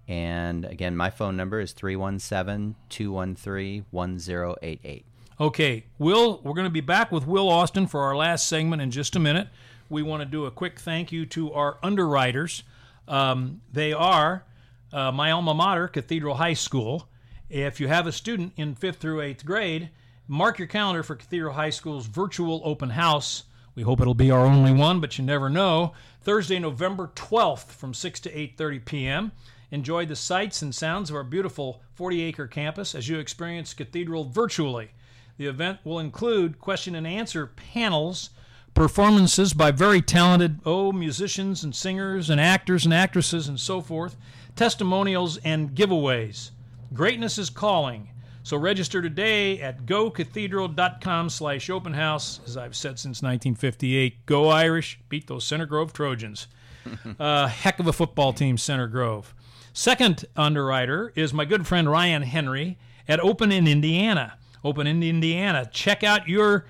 And 0.08 0.66
again, 0.66 0.98
my 0.98 1.10
phone 1.10 1.38
number 1.38 1.60
is 1.60 1.74
317 1.74 2.76
213 2.90 3.86
1088. 3.92 5.06
Okay, 5.40 5.86
Will, 5.98 6.40
we're 6.44 6.54
going 6.54 6.66
to 6.66 6.70
be 6.70 6.82
back 6.82 7.12
with 7.12 7.26
Will 7.26 7.50
Austin 7.50 7.88
for 7.88 8.02
our 8.02 8.16
last 8.16 8.48
segment 8.48 8.82
in 8.82 8.92
just 8.92 9.16
a 9.16 9.20
minute. 9.20 9.48
We 9.90 10.04
want 10.04 10.22
to 10.22 10.26
do 10.26 10.46
a 10.46 10.52
quick 10.52 10.80
thank 10.80 11.12
you 11.12 11.26
to 11.28 11.52
our 11.54 11.78
underwriters. 11.82 12.64
Um, 13.08 13.62
they 13.72 13.92
are 13.92 14.46
uh, 14.94 15.12
my 15.12 15.32
alma 15.32 15.54
mater, 15.54 15.88
Cathedral 15.88 16.36
High 16.36 16.54
School. 16.54 17.10
If 17.50 17.80
you 17.80 17.88
have 17.88 18.08
a 18.08 18.12
student 18.12 18.54
in 18.56 18.76
fifth 18.76 18.98
through 18.98 19.22
eighth 19.22 19.46
grade, 19.46 19.90
mark 20.32 20.58
your 20.58 20.68
calendar 20.68 21.04
for 21.04 21.18
Cathedral 21.18 21.56
High 21.56 21.72
School's 21.72 22.06
virtual 22.06 22.62
open 22.64 22.92
house. 22.92 23.44
We 23.76 23.84
hope 23.84 24.00
it'll 24.00 24.14
be 24.14 24.32
our 24.32 24.46
only 24.46 24.72
one, 24.72 25.02
but 25.02 25.18
you 25.18 25.26
never 25.26 25.50
know. 25.50 25.92
Thursday, 26.22 26.58
November 26.58 27.12
12th 27.16 27.66
from 27.66 27.94
6 27.94 28.22
to 28.22 28.32
8:30 28.32 28.86
p.m. 28.86 29.32
Enjoy 29.72 30.06
the 30.06 30.16
sights 30.16 30.62
and 30.62 30.74
sounds 30.74 31.10
of 31.10 31.18
our 31.18 31.26
beautiful 31.26 31.82
40-acre 32.00 32.48
campus 32.48 32.96
as 32.96 33.10
you 33.10 33.20
experience 33.20 33.74
Cathedral 33.74 34.24
virtually. 34.24 34.92
The 35.38 35.48
event 35.48 35.80
will 35.84 36.00
include 36.00 36.60
question 36.60 36.96
and 36.96 37.06
answer 37.06 37.48
panels, 37.48 38.30
performances 38.74 39.52
by 39.52 39.72
very 39.72 40.02
talented 40.02 40.62
oh 40.66 40.94
musicians 40.94 41.62
and 41.62 41.76
singers 41.76 42.30
and 42.30 42.40
actors 42.40 42.86
and 42.86 42.94
actresses 42.94 43.50
and 43.50 43.60
so 43.60 43.82
forth, 43.82 44.16
testimonials 44.56 45.36
and 45.44 45.76
giveaways. 45.76 46.52
Greatness 46.94 47.38
is 47.38 47.50
calling. 47.50 48.08
So 48.44 48.58
register 48.58 49.02
today 49.02 49.62
at 49.62 49.86
gocathedral.com 49.86 51.30
slash 51.30 51.70
open 51.70 51.94
house, 51.94 52.40
as 52.46 52.58
I've 52.58 52.76
said 52.76 52.98
since 52.98 53.22
1958. 53.22 54.26
Go 54.26 54.50
Irish, 54.50 55.00
beat 55.10 55.28
those 55.28 55.46
Center 55.46 55.68
Grove 55.68 55.94
Trojans. 55.94 56.48
uh, 57.20 57.48
heck 57.48 57.80
of 57.80 57.86
a 57.86 57.94
football 57.94 58.34
team, 58.34 58.58
Center 58.58 58.88
Grove. 58.88 59.36
Second 59.74 60.26
underwriter 60.36 61.14
is 61.16 61.34
my 61.34 61.46
good 61.46 61.68
friend 61.68 61.90
Ryan 61.90 62.24
Henry 62.24 62.80
at 63.08 63.20
Open 63.20 63.52
in 63.52 63.68
Indiana. 63.68 64.38
Open 64.64 64.88
in 64.88 65.04
Indiana. 65.04 65.70
Check 65.72 66.04
out 66.04 66.28
your 66.28 66.66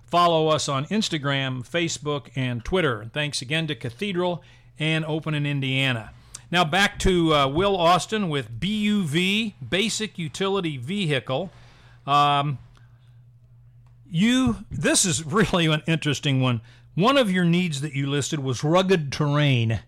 follow 0.05 0.49
us 0.49 0.69
on 0.69 0.85
Instagram, 0.87 1.69
Facebook, 1.69 2.31
and 2.35 2.65
Twitter. 2.65 3.09
Thanks 3.13 3.41
again 3.41 3.69
to 3.69 3.77
Cathedral 3.77 4.43
and 4.79 5.05
Open 5.05 5.35
in 5.35 5.47
Indiana. 5.47 6.13
Now 6.51 6.65
back 6.65 6.99
to 7.01 7.35
uh, 7.35 7.49
Will 7.49 7.77
Austin 7.77 8.29
with 8.29 8.59
BUV, 8.59 9.55
Basic 9.69 10.19
Utility 10.19 10.79
Vehicle. 10.79 11.51
Um, 12.07 12.59
you, 14.11 14.64
this 14.71 15.05
is 15.05 15.25
really 15.25 15.66
an 15.66 15.83
interesting 15.87 16.40
one. 16.40 16.61
One 16.94 17.16
of 17.16 17.31
your 17.31 17.44
needs 17.44 17.81
that 17.81 17.94
you 17.94 18.09
listed 18.09 18.40
was 18.40 18.64
rugged 18.64 19.12
terrain. 19.12 19.81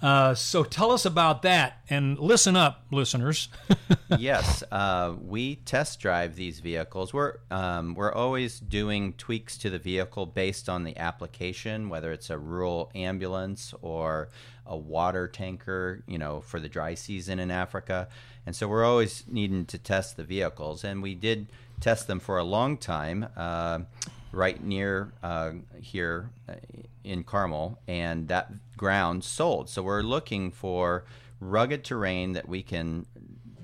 Uh, 0.00 0.32
so 0.32 0.62
tell 0.62 0.92
us 0.92 1.04
about 1.04 1.42
that 1.42 1.80
and 1.90 2.18
listen 2.18 2.54
up, 2.54 2.84
listeners. 2.92 3.48
yes, 4.18 4.62
uh, 4.70 5.14
we 5.20 5.56
test 5.56 5.98
drive 5.98 6.36
these 6.36 6.60
vehicles. 6.60 7.12
We're 7.12 7.38
um, 7.50 7.94
we're 7.94 8.12
always 8.12 8.60
doing 8.60 9.14
tweaks 9.14 9.58
to 9.58 9.70
the 9.70 9.78
vehicle 9.78 10.26
based 10.26 10.68
on 10.68 10.84
the 10.84 10.96
application, 10.96 11.88
whether 11.88 12.12
it's 12.12 12.30
a 12.30 12.38
rural 12.38 12.92
ambulance 12.94 13.74
or 13.82 14.28
a 14.66 14.76
water 14.76 15.26
tanker, 15.26 16.04
you 16.06 16.18
know, 16.18 16.42
for 16.42 16.60
the 16.60 16.68
dry 16.68 16.94
season 16.94 17.40
in 17.40 17.50
Africa. 17.50 18.08
And 18.46 18.54
so 18.54 18.68
we're 18.68 18.84
always 18.84 19.24
needing 19.26 19.64
to 19.66 19.78
test 19.78 20.16
the 20.16 20.24
vehicles, 20.24 20.84
and 20.84 21.02
we 21.02 21.14
did 21.16 21.48
test 21.80 22.06
them 22.06 22.20
for 22.20 22.38
a 22.38 22.44
long 22.44 22.76
time. 22.76 23.26
Uh, 23.36 23.80
right 24.30 24.62
near 24.62 25.10
uh, 25.22 25.52
here 25.80 26.28
uh, 26.48 26.52
in 27.02 27.24
Carmel, 27.24 27.78
and 27.88 28.28
that 28.28 28.50
ground 28.76 29.24
sold. 29.24 29.68
So 29.70 29.82
we're 29.82 30.02
looking 30.02 30.50
for 30.50 31.04
rugged 31.40 31.82
terrain 31.84 32.32
that 32.34 32.46
we 32.48 32.62
can 32.62 33.06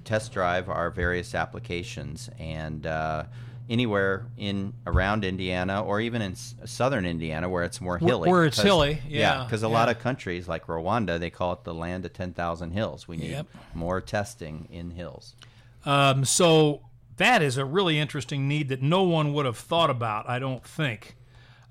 test 0.05 0.33
drive 0.33 0.69
our 0.69 0.91
various 0.91 1.35
applications 1.35 2.31
and 2.39 2.87
uh, 2.87 3.25
anywhere 3.69 4.27
in 4.37 4.73
around 4.87 5.25
Indiana 5.25 5.83
or 5.83 6.01
even 6.01 6.23
in 6.23 6.33
s- 6.33 6.55
southern 6.65 7.05
Indiana 7.07 7.49
where 7.49 7.65
it's 7.65 7.81
more 7.81 7.99
hilly. 7.99 8.31
Where 8.31 8.45
it's 8.45 8.61
hilly, 8.61 9.01
yeah. 9.09 9.45
Because 9.45 9.63
a 9.63 9.67
yeah. 9.67 9.73
lot 9.73 9.89
of 9.89 9.99
countries 9.99 10.47
like 10.49 10.67
Rwanda, 10.67 11.19
they 11.19 11.31
call 11.31 11.53
it 11.55 11.65
the 11.65 11.75
land 11.75 12.05
of 12.05 12.13
10,000 12.13 12.71
hills. 12.71 13.07
We 13.09 13.17
need 13.17 13.31
Yep. 13.31 13.47
more 13.75 14.01
testing 14.01 14.69
in 14.71 14.91
hills. 14.93 15.35
Um, 15.85 16.25
so 16.25 16.81
that 17.17 17.43
is 17.43 17.57
a 17.57 17.65
really 17.65 17.99
interesting 17.99 18.49
need 18.49 18.69
that 18.69 18.83
no 18.83 19.03
one 19.03 19.33
would 19.35 19.47
have 19.47 19.59
thought 19.59 19.91
about, 19.91 20.29
I 20.29 20.39
don't 20.39 20.65
think. 20.65 21.17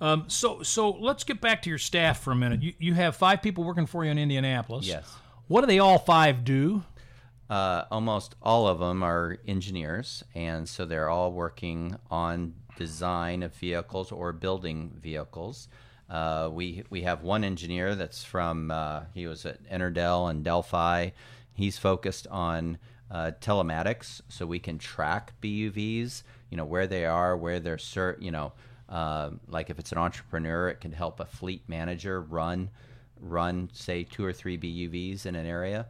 Um, 0.02 0.26
so, 0.28 0.64
so 0.64 0.90
let's 0.90 1.24
get 1.24 1.40
back 1.40 1.62
to 1.64 1.70
your 1.70 1.78
staff 1.78 2.22
for 2.22 2.32
a 2.32 2.36
minute. 2.36 2.62
You, 2.62 2.74
you 2.78 2.94
have 2.94 3.16
five 3.16 3.42
people 3.42 3.64
working 3.64 3.86
for 3.86 4.04
you 4.04 4.12
in 4.12 4.18
Indianapolis. 4.18 4.86
Yes. 4.86 5.10
What 5.48 5.62
do 5.62 5.68
they 5.68 5.80
all 5.80 6.00
five 6.00 6.44
do? 6.44 6.84
Uh, 7.50 7.86
almost 7.92 8.36
all 8.42 8.68
of 8.68 8.80
them 8.80 9.04
are 9.04 9.38
engineers, 9.48 10.24
and 10.34 10.68
so 10.68 10.86
they're 10.86 11.10
all 11.10 11.32
working 11.32 11.96
on 12.10 12.54
design 12.78 13.44
of 13.44 13.54
vehicles 13.54 14.12
or 14.12 14.34
building 14.34 14.92
vehicles. 15.02 15.68
Uh, 16.10 16.50
we 16.52 16.84
we 16.90 17.02
have 17.02 17.22
one 17.22 17.44
engineer 17.44 17.96
that's 17.96 18.24
from 18.24 18.72
uh, 18.72 19.02
he 19.14 19.28
was 19.28 19.46
at 19.46 19.64
Interdel 19.70 20.30
and 20.30 20.44
Delphi. 20.44 21.10
He's 21.54 21.78
focused 21.78 22.28
on 22.28 22.78
uh, 23.14 23.32
telematics, 23.40 24.22
so 24.28 24.46
we 24.46 24.60
can 24.60 24.80
track 24.80 25.34
BUVs. 25.42 26.24
You 26.50 26.58
know 26.58 26.66
where 26.66 26.88
they 26.88 27.06
are, 27.06 27.38
where 27.38 27.60
they're 27.60 27.78
cert. 27.78 28.22
You 28.22 28.32
know, 28.32 28.54
uh, 28.90 29.30
like 29.48 29.70
if 29.70 29.78
it's 29.80 29.92
an 29.92 30.00
entrepreneur, 30.00 30.70
it 30.70 30.82
can 30.82 30.92
help 30.92 31.20
a 31.20 31.26
fleet 31.26 31.62
manager 31.68 32.20
run 32.22 32.70
run 33.20 33.70
say 33.72 34.04
two 34.04 34.26
or 34.26 34.34
three 34.34 34.58
BUVs 34.58 35.26
in 35.26 35.36
an 35.36 35.46
area. 35.46 35.88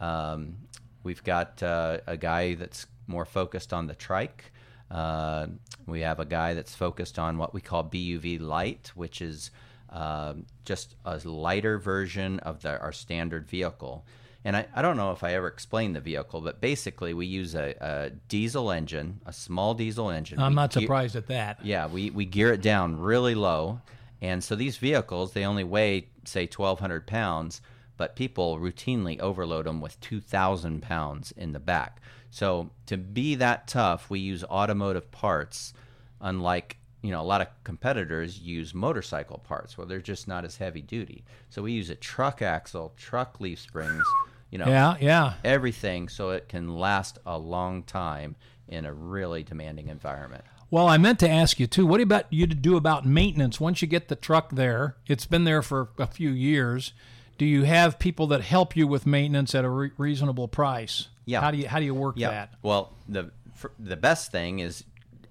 Um, 0.00 0.56
we've 1.02 1.24
got 1.24 1.62
uh, 1.62 1.98
a 2.06 2.16
guy 2.16 2.54
that's 2.54 2.86
more 3.06 3.24
focused 3.24 3.72
on 3.72 3.86
the 3.86 3.94
trike. 3.94 4.52
Uh, 4.90 5.46
we 5.86 6.02
have 6.02 6.20
a 6.20 6.24
guy 6.24 6.54
that's 6.54 6.74
focused 6.74 7.18
on 7.18 7.38
what 7.38 7.52
we 7.52 7.60
call 7.60 7.82
BUV 7.82 8.40
light, 8.40 8.92
which 8.94 9.20
is 9.20 9.50
um 9.88 10.44
just 10.64 10.96
a 11.04 11.16
lighter 11.24 11.78
version 11.78 12.40
of 12.40 12.60
the, 12.62 12.78
our 12.80 12.92
standard 12.92 13.48
vehicle. 13.48 14.04
And 14.46 14.56
I, 14.56 14.66
I 14.76 14.80
don't 14.80 14.96
know 14.96 15.10
if 15.10 15.24
I 15.24 15.34
ever 15.34 15.48
explained 15.48 15.96
the 15.96 16.00
vehicle, 16.00 16.40
but 16.40 16.60
basically 16.60 17.12
we 17.14 17.26
use 17.26 17.56
a, 17.56 17.74
a 17.80 18.10
diesel 18.28 18.70
engine, 18.70 19.20
a 19.26 19.32
small 19.32 19.74
diesel 19.74 20.08
engine. 20.08 20.38
I'm 20.38 20.52
We 20.52 20.56
not 20.56 20.70
gear- 20.70 20.82
surprised 20.82 21.16
at 21.16 21.26
that. 21.26 21.64
yeah, 21.64 21.88
we, 21.88 22.10
we 22.10 22.24
gear 22.26 22.52
it 22.52 22.62
down 22.62 22.96
really 23.00 23.34
low. 23.34 23.80
And 24.22 24.44
so 24.44 24.54
these 24.54 24.76
vehicles, 24.76 25.32
they 25.32 25.44
only 25.44 25.64
weigh, 25.64 26.08
say, 26.24 26.42
1,200 26.46 27.08
pounds, 27.08 27.60
but 27.96 28.14
people 28.14 28.58
routinely 28.60 29.18
overload 29.18 29.66
them 29.66 29.80
with 29.80 29.98
2,000 30.00 30.80
pounds 30.80 31.32
in 31.36 31.50
the 31.52 31.58
back. 31.58 32.00
So 32.30 32.70
to 32.86 32.96
be 32.96 33.34
that 33.34 33.66
tough, 33.66 34.08
we 34.10 34.20
use 34.20 34.44
automotive 34.44 35.10
parts, 35.10 35.74
unlike 36.20 36.76
you 37.02 37.10
know 37.10 37.20
a 37.20 37.24
lot 37.24 37.40
of 37.40 37.48
competitors 37.62 38.40
use 38.40 38.74
motorcycle 38.74 39.38
parts 39.38 39.76
where 39.78 39.86
they're 39.86 40.00
just 40.00 40.26
not 40.28 40.44
as 40.44 40.56
heavy 40.56 40.82
duty. 40.82 41.24
So 41.50 41.62
we 41.62 41.72
use 41.72 41.88
a 41.90 41.94
truck 41.94 42.42
axle, 42.42 42.92
truck 42.96 43.38
leaf 43.40 43.60
springs, 43.60 44.04
you 44.50 44.58
know, 44.58 44.66
Yeah, 44.66 44.96
yeah. 45.00 45.34
everything 45.44 46.08
so 46.08 46.30
it 46.30 46.48
can 46.48 46.76
last 46.76 47.18
a 47.26 47.38
long 47.38 47.82
time 47.82 48.36
in 48.68 48.84
a 48.84 48.92
really 48.92 49.42
demanding 49.42 49.88
environment. 49.88 50.44
Well, 50.70 50.88
I 50.88 50.98
meant 50.98 51.20
to 51.20 51.28
ask 51.30 51.60
you 51.60 51.66
too. 51.68 51.86
What 51.86 52.00
about 52.00 52.24
you 52.30 52.46
to 52.48 52.54
do 52.54 52.76
about 52.76 53.06
maintenance 53.06 53.60
once 53.60 53.82
you 53.82 53.88
get 53.88 54.08
the 54.08 54.16
truck 54.16 54.50
there? 54.50 54.96
It's 55.06 55.26
been 55.26 55.44
there 55.44 55.62
for 55.62 55.90
a 55.98 56.06
few 56.08 56.30
years. 56.30 56.92
Do 57.38 57.44
you 57.44 57.62
have 57.64 57.98
people 57.98 58.26
that 58.28 58.40
help 58.40 58.74
you 58.76 58.86
with 58.88 59.06
maintenance 59.06 59.54
at 59.54 59.64
a 59.64 59.68
re- 59.68 59.90
reasonable 59.96 60.48
price? 60.48 61.08
Yeah. 61.24 61.40
How 61.40 61.50
do 61.52 61.58
you 61.58 61.68
how 61.68 61.78
do 61.78 61.84
you 61.84 61.94
work 61.94 62.16
Yeah. 62.18 62.30
that? 62.30 62.54
Well, 62.62 62.92
the 63.08 63.30
the 63.78 63.96
best 63.96 64.32
thing 64.32 64.58
is 64.58 64.82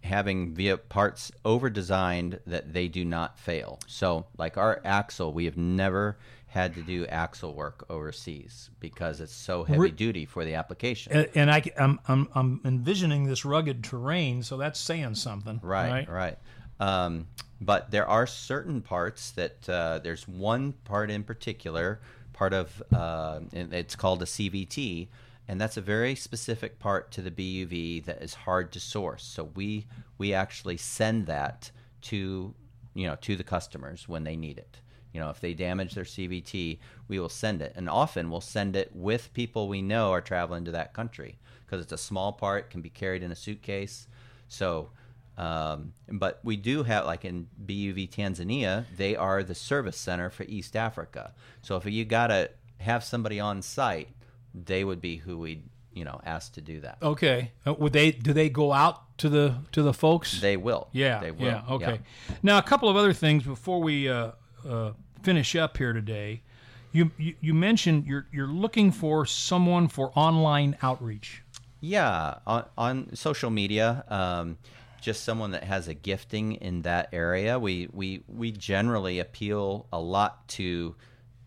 having 0.01 0.53
via 0.53 0.77
parts 0.77 1.31
over 1.43 1.69
designed 1.69 2.39
that 2.47 2.73
they 2.73 2.87
do 2.87 3.03
not 3.03 3.37
fail. 3.39 3.79
So, 3.87 4.27
like 4.37 4.55
our 4.57 4.79
axle, 4.85 5.33
we 5.33 5.45
have 5.45 5.57
never 5.57 6.17
had 6.55 6.73
to 6.73 6.81
do 6.81 7.05
axle 7.07 7.53
work 7.53 7.85
overseas 7.89 8.69
because 8.79 9.19
it's 9.19 9.33
so 9.33 9.65
heavy 9.65 9.79
Re- 9.79 9.91
duty 9.91 10.25
for 10.25 10.45
the 10.45 10.55
application. 10.55 11.11
And, 11.11 11.29
and 11.35 11.51
I, 11.51 11.61
am 11.77 11.99
I'm, 12.07 12.29
I'm 12.33 12.61
envisioning 12.63 13.25
this 13.25 13.43
rugged 13.43 13.83
terrain, 13.83 14.41
so 14.41 14.55
that's 14.55 14.79
saying 14.79 15.15
something. 15.15 15.59
Right, 15.61 16.09
right. 16.09 16.37
Um, 16.79 17.27
but 17.59 17.91
there 17.91 18.07
are 18.07 18.25
certain 18.25 18.81
parts 18.81 19.31
that 19.31 19.67
uh, 19.67 19.99
there's 19.99 20.29
one 20.29 20.71
part 20.85 21.11
in 21.11 21.25
particular, 21.25 21.99
part 22.31 22.53
of 22.53 22.81
uh, 22.95 23.41
it's 23.51 23.97
called 23.97 24.21
a 24.21 24.25
CVT, 24.25 25.09
and 25.49 25.59
that's 25.59 25.75
a 25.75 25.81
very 25.81 26.15
specific 26.15 26.79
part 26.79 27.11
to 27.11 27.21
the 27.21 27.31
BUV 27.31 28.05
that 28.05 28.21
is 28.21 28.33
hard 28.33 28.71
to 28.71 28.79
source. 28.79 29.25
So 29.25 29.43
we 29.55 29.87
we 30.17 30.33
actually 30.33 30.77
send 30.77 31.27
that 31.27 31.69
to 32.03 32.53
you 32.93 33.07
know 33.07 33.15
to 33.21 33.35
the 33.35 33.43
customers 33.43 34.07
when 34.07 34.23
they 34.23 34.37
need 34.37 34.57
it. 34.57 34.79
You 35.15 35.21
know, 35.21 35.29
if 35.29 35.39
they 35.39 35.53
damage 35.53 35.93
their 35.93 36.03
CVT, 36.03 36.77
we 37.07 37.19
will 37.19 37.29
send 37.29 37.61
it, 37.61 37.71
and 37.77 37.89
often 37.89 38.29
we'll 38.29 38.41
send 38.41 38.75
it 38.75 38.91
with 38.93 39.33
people 39.33 39.69
we 39.69 39.81
know 39.81 40.11
are 40.11 40.19
traveling 40.19 40.65
to 40.65 40.71
that 40.71 40.93
country 40.93 41.37
because 41.65 41.81
it's 41.81 41.93
a 41.93 41.97
small 41.97 42.33
part, 42.33 42.69
can 42.69 42.81
be 42.81 42.89
carried 42.89 43.23
in 43.23 43.31
a 43.31 43.35
suitcase. 43.35 44.07
So 44.49 44.89
um, 45.37 45.93
but 46.11 46.41
we 46.43 46.57
do 46.57 46.83
have, 46.83 47.05
like 47.05 47.23
in 47.23 47.47
BUV 47.65 48.09
Tanzania, 48.09 48.85
they 48.97 49.15
are 49.15 49.41
the 49.41 49.55
service 49.55 49.95
center 49.95 50.29
for 50.29 50.43
East 50.43 50.75
Africa. 50.75 51.31
So 51.61 51.77
if 51.77 51.85
you 51.85 52.03
got 52.03 52.27
to 52.27 52.49
have 52.79 53.01
somebody 53.01 53.39
on 53.39 53.61
site, 53.61 54.09
they 54.53 54.83
would 54.83 54.99
be 54.99 55.15
who 55.15 55.37
we'd 55.37 55.63
you 55.93 56.03
know, 56.03 56.19
ask 56.25 56.53
to 56.53 56.61
do 56.61 56.81
that. 56.81 56.97
Okay. 57.01 57.51
Uh, 57.65 57.73
would 57.73 57.93
they 57.93 58.11
do 58.11 58.33
they 58.33 58.49
go 58.49 58.73
out 58.73 59.17
to 59.19 59.29
the 59.29 59.55
to 59.71 59.81
the 59.81 59.93
folks? 59.93 60.41
They 60.41 60.57
will. 60.57 60.89
Yeah. 60.91 61.21
They 61.21 61.31
will. 61.31 61.45
Yeah. 61.45 61.63
Okay. 61.69 62.01
Now 62.43 62.57
a 62.57 62.61
couple 62.61 62.89
of 62.89 62.97
other 62.97 63.13
things 63.13 63.43
before 63.43 63.81
we 63.81 64.09
uh, 64.09 64.31
uh, 64.67 64.91
finish 65.25 65.55
up 65.55 65.75
here 65.77 65.91
today. 65.91 66.43
You, 66.91 67.11
you 67.17 67.33
you 67.41 67.53
mentioned 67.53 68.05
you're 68.05 68.27
you're 68.31 68.47
looking 68.47 68.91
for 68.91 69.25
someone 69.25 69.87
for 69.87 70.11
online 70.15 70.77
outreach. 70.81 71.41
Yeah, 71.81 72.35
on, 72.47 72.65
on 72.77 73.15
social 73.15 73.49
media, 73.49 74.05
um, 74.07 74.57
just 75.01 75.23
someone 75.23 75.51
that 75.51 75.63
has 75.63 75.87
a 75.87 75.93
gifting 75.93 76.53
in 76.53 76.83
that 76.83 77.09
area. 77.11 77.59
We 77.59 77.89
we 77.91 78.23
we 78.27 78.51
generally 78.51 79.19
appeal 79.19 79.87
a 79.91 79.99
lot 79.99 80.47
to 80.49 80.95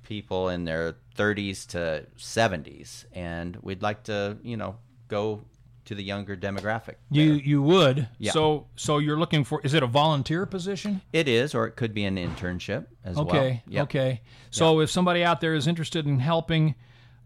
people 0.03 0.49
in 0.49 0.65
their 0.65 0.97
30s 1.17 1.67
to 1.69 2.07
70s, 2.19 3.05
and 3.13 3.57
we'd 3.63 3.83
like 3.83 4.03
to 4.05 4.39
you 4.43 4.57
know 4.57 4.77
go 5.07 5.45
to 5.89 5.95
the 5.95 6.05
younger 6.05 6.37
demographic. 6.37 6.97
You 7.11 7.37
there. 7.37 7.43
you 7.43 7.63
would. 7.63 8.09
Yeah. 8.19 8.33
So 8.33 8.67
so 8.77 8.99
you're 8.99 9.19
looking 9.19 9.43
for 9.43 9.61
is 9.65 9.73
it 9.73 9.83
a 9.83 9.87
volunteer 9.87 10.45
position? 10.45 11.01
It 11.15 11.29
is, 11.29 11.55
or 11.55 11.67
it 11.67 11.77
could 11.77 11.95
be 11.95 12.05
an 12.05 12.17
internship 12.17 12.87
as 13.05 13.17
well. 13.17 13.27
Okay. 13.27 13.63
Yep. 13.67 13.83
Okay. 13.85 14.21
So 14.51 14.81
if 14.81 14.91
somebody 14.91 15.25
out 15.25 15.41
there 15.41 15.55
is 15.55 15.67
interested 15.67 16.07
in 16.07 16.19
helping 16.19 16.75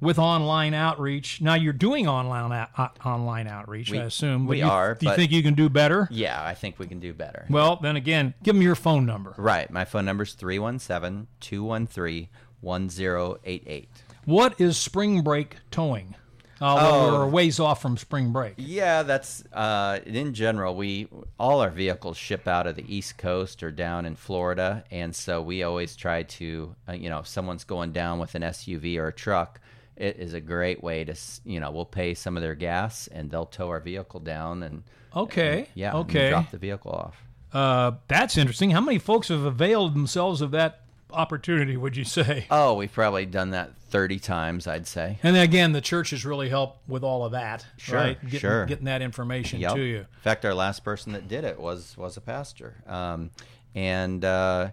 with 0.00 0.16
online 0.16 0.74
outreach, 0.74 1.40
now 1.40 1.54
you're 1.54 1.72
doing 1.72 2.06
online 2.06 2.52
uh, 2.52 2.88
online 3.04 3.48
outreach, 3.48 3.92
I 3.92 4.04
assume. 4.04 4.46
we 4.46 4.58
you, 4.58 4.66
are, 4.66 4.94
Do 4.94 5.08
you 5.08 5.14
think 5.16 5.32
you 5.32 5.42
can 5.42 5.54
do 5.54 5.68
better? 5.68 6.06
Yeah, 6.12 6.40
I 6.40 6.54
think 6.54 6.78
we 6.78 6.86
can 6.86 7.00
do 7.00 7.12
better. 7.12 7.46
Well, 7.50 7.80
then 7.82 7.96
again, 7.96 8.34
give 8.44 8.54
them 8.54 8.62
your 8.62 8.76
phone 8.76 9.06
number. 9.06 9.34
Right. 9.36 9.68
My 9.72 9.84
phone 9.84 10.04
number 10.04 10.22
is 10.22 10.34
317 10.34 11.26
213 11.40 12.28
1088. 12.60 13.88
What 14.24 14.60
is 14.60 14.76
spring 14.76 15.22
break 15.22 15.56
towing? 15.72 16.14
Uh, 16.62 16.76
Oh. 16.80 17.12
We're 17.12 17.22
a 17.24 17.28
ways 17.28 17.58
off 17.58 17.82
from 17.82 17.96
spring 17.96 18.30
break. 18.32 18.54
Yeah, 18.56 19.02
that's 19.02 19.42
uh, 19.52 19.98
in 20.06 20.32
general. 20.34 20.76
We 20.76 21.08
all 21.38 21.60
our 21.60 21.70
vehicles 21.70 22.16
ship 22.16 22.46
out 22.46 22.66
of 22.66 22.76
the 22.76 22.84
East 22.94 23.18
Coast 23.18 23.62
or 23.62 23.70
down 23.70 24.06
in 24.06 24.14
Florida, 24.16 24.84
and 24.90 25.14
so 25.14 25.42
we 25.42 25.62
always 25.64 25.96
try 25.96 26.22
to, 26.22 26.74
uh, 26.88 26.92
you 26.92 27.10
know, 27.10 27.18
if 27.18 27.26
someone's 27.26 27.64
going 27.64 27.92
down 27.92 28.18
with 28.18 28.34
an 28.34 28.42
SUV 28.42 28.96
or 28.98 29.08
a 29.08 29.12
truck, 29.12 29.60
it 29.96 30.16
is 30.18 30.32
a 30.34 30.40
great 30.40 30.82
way 30.82 31.04
to, 31.04 31.14
you 31.44 31.60
know, 31.60 31.70
we'll 31.70 31.84
pay 31.84 32.14
some 32.14 32.36
of 32.36 32.42
their 32.42 32.54
gas 32.54 33.08
and 33.08 33.30
they'll 33.30 33.44
tow 33.46 33.68
our 33.68 33.80
vehicle 33.80 34.20
down 34.20 34.62
and 34.62 34.82
Okay. 35.14 35.58
and, 35.58 35.66
yeah, 35.74 35.94
Okay. 35.94 36.30
drop 36.30 36.50
the 36.50 36.58
vehicle 36.58 36.92
off. 36.92 37.22
Uh, 37.52 37.92
that's 38.08 38.38
interesting. 38.38 38.70
How 38.70 38.80
many 38.80 38.98
folks 38.98 39.28
have 39.28 39.44
availed 39.44 39.94
themselves 39.94 40.40
of 40.40 40.52
that 40.52 40.81
opportunity? 41.12 41.76
Would 41.76 41.96
you 41.96 42.04
say? 42.04 42.46
Oh, 42.50 42.74
we've 42.74 42.92
probably 42.92 43.26
done 43.26 43.50
that 43.50 43.76
thirty 43.90 44.18
times, 44.18 44.66
I'd 44.66 44.86
say. 44.86 45.18
And 45.22 45.36
again, 45.36 45.72
the 45.72 45.80
church 45.80 46.10
has 46.10 46.24
really 46.24 46.48
helped 46.48 46.88
with 46.88 47.04
all 47.04 47.24
of 47.24 47.32
that, 47.32 47.64
Sure, 47.76 47.96
right? 47.98 48.20
Getting, 48.22 48.40
sure. 48.40 48.66
getting 48.66 48.86
that 48.86 49.02
information 49.02 49.60
Yep. 49.60 49.74
to 49.74 49.80
you. 49.82 49.96
In 49.98 50.06
fact, 50.22 50.44
our 50.44 50.54
last 50.54 50.82
person 50.84 51.12
that 51.12 51.28
did 51.28 51.44
it 51.44 51.58
was 51.60 51.96
was 51.96 52.16
a 52.16 52.20
pastor, 52.20 52.82
um, 52.86 53.30
and 53.74 54.24
uh, 54.24 54.70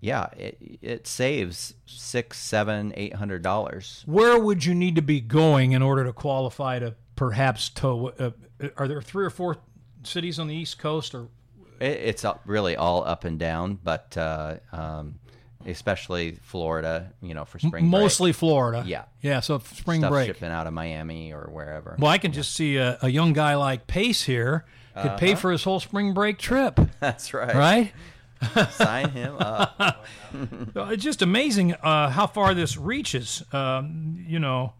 yeah, 0.00 0.26
it, 0.36 0.58
it 0.82 1.06
saves 1.06 1.74
six, 1.86 2.38
seven, 2.38 2.92
eight 2.96 3.14
hundred 3.14 3.42
dollars. 3.42 4.02
Where 4.06 4.38
would 4.38 4.64
you 4.64 4.74
need 4.74 4.94
to 4.96 5.02
be 5.02 5.20
going 5.20 5.72
in 5.72 5.82
order 5.82 6.04
to 6.04 6.12
qualify 6.12 6.78
to 6.78 6.94
perhaps 7.16 7.68
tow? 7.68 8.08
Uh, 8.18 8.30
are 8.76 8.88
there 8.88 9.02
three 9.02 9.24
or 9.24 9.30
four 9.30 9.58
cities 10.02 10.38
on 10.38 10.46
the 10.48 10.54
East 10.54 10.78
Coast, 10.78 11.14
or 11.14 11.28
it's 11.80 12.24
up- 12.24 12.40
really 12.46 12.74
all 12.76 13.04
up 13.04 13.24
and 13.24 13.38
down, 13.38 13.78
but 13.84 14.16
uh, 14.16 14.56
um, 14.72 15.18
especially 15.66 16.38
Florida, 16.42 17.12
you 17.20 17.34
know, 17.34 17.44
for 17.44 17.58
spring 17.58 17.70
break. 17.70 18.02
mostly 18.02 18.32
Florida? 18.32 18.84
Yeah. 18.86 19.04
yeah. 19.20 19.40
So 19.40 19.58
spring 19.58 20.00
stuff 20.00 20.10
break. 20.10 20.26
shipping 20.26 20.50
out 20.50 20.66
of 20.66 20.72
Miami 20.72 21.32
or 21.32 21.48
wherever. 21.52 21.96
Well, 21.98 22.10
I 22.10 22.18
can 22.18 22.32
just 22.32 22.54
see 22.54 22.76
a, 22.76 22.98
a 23.02 23.08
young 23.08 23.32
guy 23.32 23.54
like 23.54 23.86
Pace 23.86 24.22
here 24.22 24.64
could 25.02 25.18
pay 25.18 25.34
for 25.34 25.52
his 25.52 25.62
whole 25.64 25.80
spring 25.80 26.14
break 26.14 26.38
trip, 26.38 26.80
That's 27.00 27.34
right. 27.34 27.54
right? 27.54 27.92
Sign 28.70 29.10
him 29.10 29.36
up. 29.38 30.04
It's 30.74 31.02
just 31.02 31.22
amazing 31.22 31.72
uh, 31.74 32.10
how 32.10 32.26
far 32.26 32.52
this 32.52 32.76
reaches. 32.76 33.42
Um, 33.52 34.22
you 34.26 34.38
know, 34.38 34.74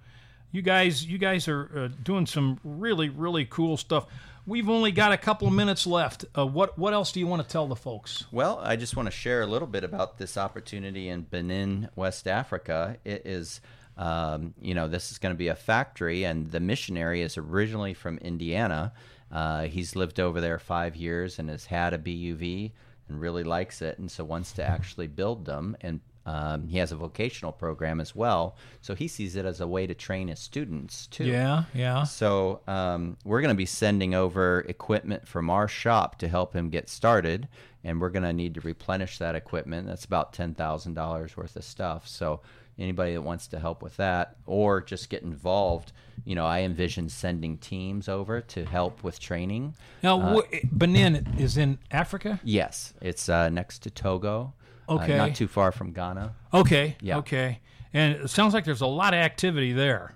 you 0.52 0.60
guys, 0.60 1.06
you 1.06 1.16
guys 1.16 1.48
are 1.48 1.70
uh, 1.74 1.88
doing 2.02 2.26
some 2.26 2.60
really, 2.62 3.08
really 3.08 3.46
cool 3.46 3.78
stuff. 3.78 4.06
We've 4.48 4.68
only 4.68 4.92
got 4.92 5.10
a 5.10 5.16
couple 5.16 5.48
of 5.48 5.54
minutes 5.54 5.88
left. 5.88 6.24
Uh, 6.36 6.46
what, 6.46 6.78
what 6.78 6.94
else 6.94 7.10
do 7.10 7.18
you 7.18 7.26
want 7.26 7.42
to 7.42 7.48
tell 7.48 7.66
the 7.66 7.74
folks? 7.74 8.26
Well, 8.30 8.60
I 8.62 8.76
just 8.76 8.94
want 8.94 9.06
to 9.08 9.10
share 9.10 9.42
a 9.42 9.46
little 9.46 9.66
bit 9.66 9.82
about 9.82 10.18
this 10.18 10.36
opportunity 10.36 11.08
in 11.08 11.22
Benin, 11.22 11.88
West 11.96 12.28
Africa. 12.28 12.96
It 13.04 13.26
is, 13.26 13.60
um, 13.96 14.54
you 14.60 14.72
know, 14.72 14.86
this 14.86 15.10
is 15.10 15.18
going 15.18 15.34
to 15.34 15.38
be 15.38 15.48
a 15.48 15.56
factory, 15.56 16.24
and 16.24 16.48
the 16.48 16.60
missionary 16.60 17.22
is 17.22 17.36
originally 17.36 17.92
from 17.92 18.18
Indiana. 18.18 18.92
Uh, 19.32 19.64
he's 19.64 19.96
lived 19.96 20.20
over 20.20 20.40
there 20.40 20.60
five 20.60 20.94
years 20.94 21.40
and 21.40 21.50
has 21.50 21.66
had 21.66 21.92
a 21.92 21.98
BUV 21.98 22.70
and 23.08 23.20
really 23.20 23.42
likes 23.42 23.82
it, 23.82 23.98
and 23.98 24.08
so 24.08 24.22
wants 24.22 24.52
to 24.52 24.64
actually 24.64 25.08
build 25.08 25.44
them. 25.44 25.76
And 25.80 25.98
um, 26.26 26.66
he 26.68 26.78
has 26.78 26.92
a 26.92 26.96
vocational 26.96 27.52
program 27.52 28.00
as 28.00 28.14
well, 28.14 28.56
so 28.82 28.94
he 28.94 29.08
sees 29.08 29.36
it 29.36 29.46
as 29.46 29.60
a 29.60 29.66
way 29.66 29.86
to 29.86 29.94
train 29.94 30.28
his 30.28 30.40
students 30.40 31.06
too. 31.06 31.24
Yeah, 31.24 31.64
yeah. 31.72 32.02
So 32.02 32.60
um, 32.66 33.16
we're 33.24 33.40
going 33.40 33.54
to 33.54 33.56
be 33.56 33.64
sending 33.66 34.14
over 34.14 34.60
equipment 34.68 35.26
from 35.26 35.48
our 35.48 35.68
shop 35.68 36.18
to 36.18 36.28
help 36.28 36.52
him 36.54 36.68
get 36.68 36.88
started, 36.88 37.48
and 37.84 38.00
we're 38.00 38.10
going 38.10 38.24
to 38.24 38.32
need 38.32 38.54
to 38.54 38.60
replenish 38.60 39.18
that 39.18 39.34
equipment. 39.36 39.86
That's 39.86 40.04
about 40.04 40.32
ten 40.32 40.54
thousand 40.54 40.94
dollars 40.94 41.36
worth 41.36 41.54
of 41.56 41.64
stuff. 41.64 42.08
So 42.08 42.40
anybody 42.78 43.14
that 43.14 43.22
wants 43.22 43.46
to 43.46 43.58
help 43.58 43.82
with 43.82 43.96
that 43.96 44.36
or 44.44 44.82
just 44.82 45.08
get 45.08 45.22
involved, 45.22 45.92
you 46.24 46.34
know, 46.34 46.44
I 46.44 46.60
envision 46.60 47.08
sending 47.08 47.56
teams 47.56 48.08
over 48.08 48.40
to 48.40 48.64
help 48.66 49.02
with 49.02 49.18
training. 49.18 49.74
Now, 50.02 50.40
wh- 50.40 50.60
Benin 50.72 51.26
is 51.38 51.56
in 51.56 51.78
Africa. 51.90 52.40
Yes, 52.44 52.92
it's 53.00 53.28
uh, 53.28 53.48
next 53.48 53.78
to 53.84 53.90
Togo. 53.90 54.52
Uh, 54.88 54.94
Okay. 54.94 55.16
not 55.16 55.34
too 55.34 55.48
far 55.48 55.72
from 55.72 55.92
Ghana. 55.92 56.34
Okay, 56.54 56.96
Yeah. 57.00 57.18
okay. 57.18 57.60
And 57.92 58.14
it 58.16 58.28
sounds 58.28 58.52
like 58.54 58.64
there's 58.64 58.80
a 58.82 58.86
lot 58.86 59.14
of 59.14 59.18
activity 59.20 59.72
there. 59.72 60.14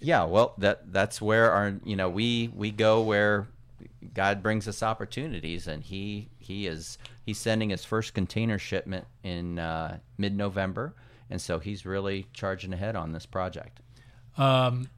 Yeah, 0.00 0.24
well, 0.24 0.54
that 0.58 0.92
that's 0.92 1.20
where 1.20 1.50
our 1.52 1.74
you 1.84 1.96
know 1.96 2.08
we 2.08 2.50
we 2.54 2.70
go 2.70 3.02
where 3.02 3.48
God 4.14 4.42
brings 4.42 4.68
us 4.68 4.82
opportunities, 4.82 5.66
and 5.66 5.82
he 5.82 6.28
he 6.38 6.66
is 6.68 6.98
he's 7.26 7.38
sending 7.38 7.70
his 7.70 7.84
first 7.84 8.14
container 8.14 8.58
shipment 8.58 9.06
in 9.24 9.58
uh, 9.58 9.98
mid 10.16 10.36
November, 10.36 10.94
and 11.28 11.40
so 11.40 11.58
he's 11.58 11.84
really 11.84 12.26
charging 12.32 12.72
ahead 12.72 12.94
on 12.94 13.12
this 13.12 13.26
project. 13.26 13.80
Um, 14.36 14.88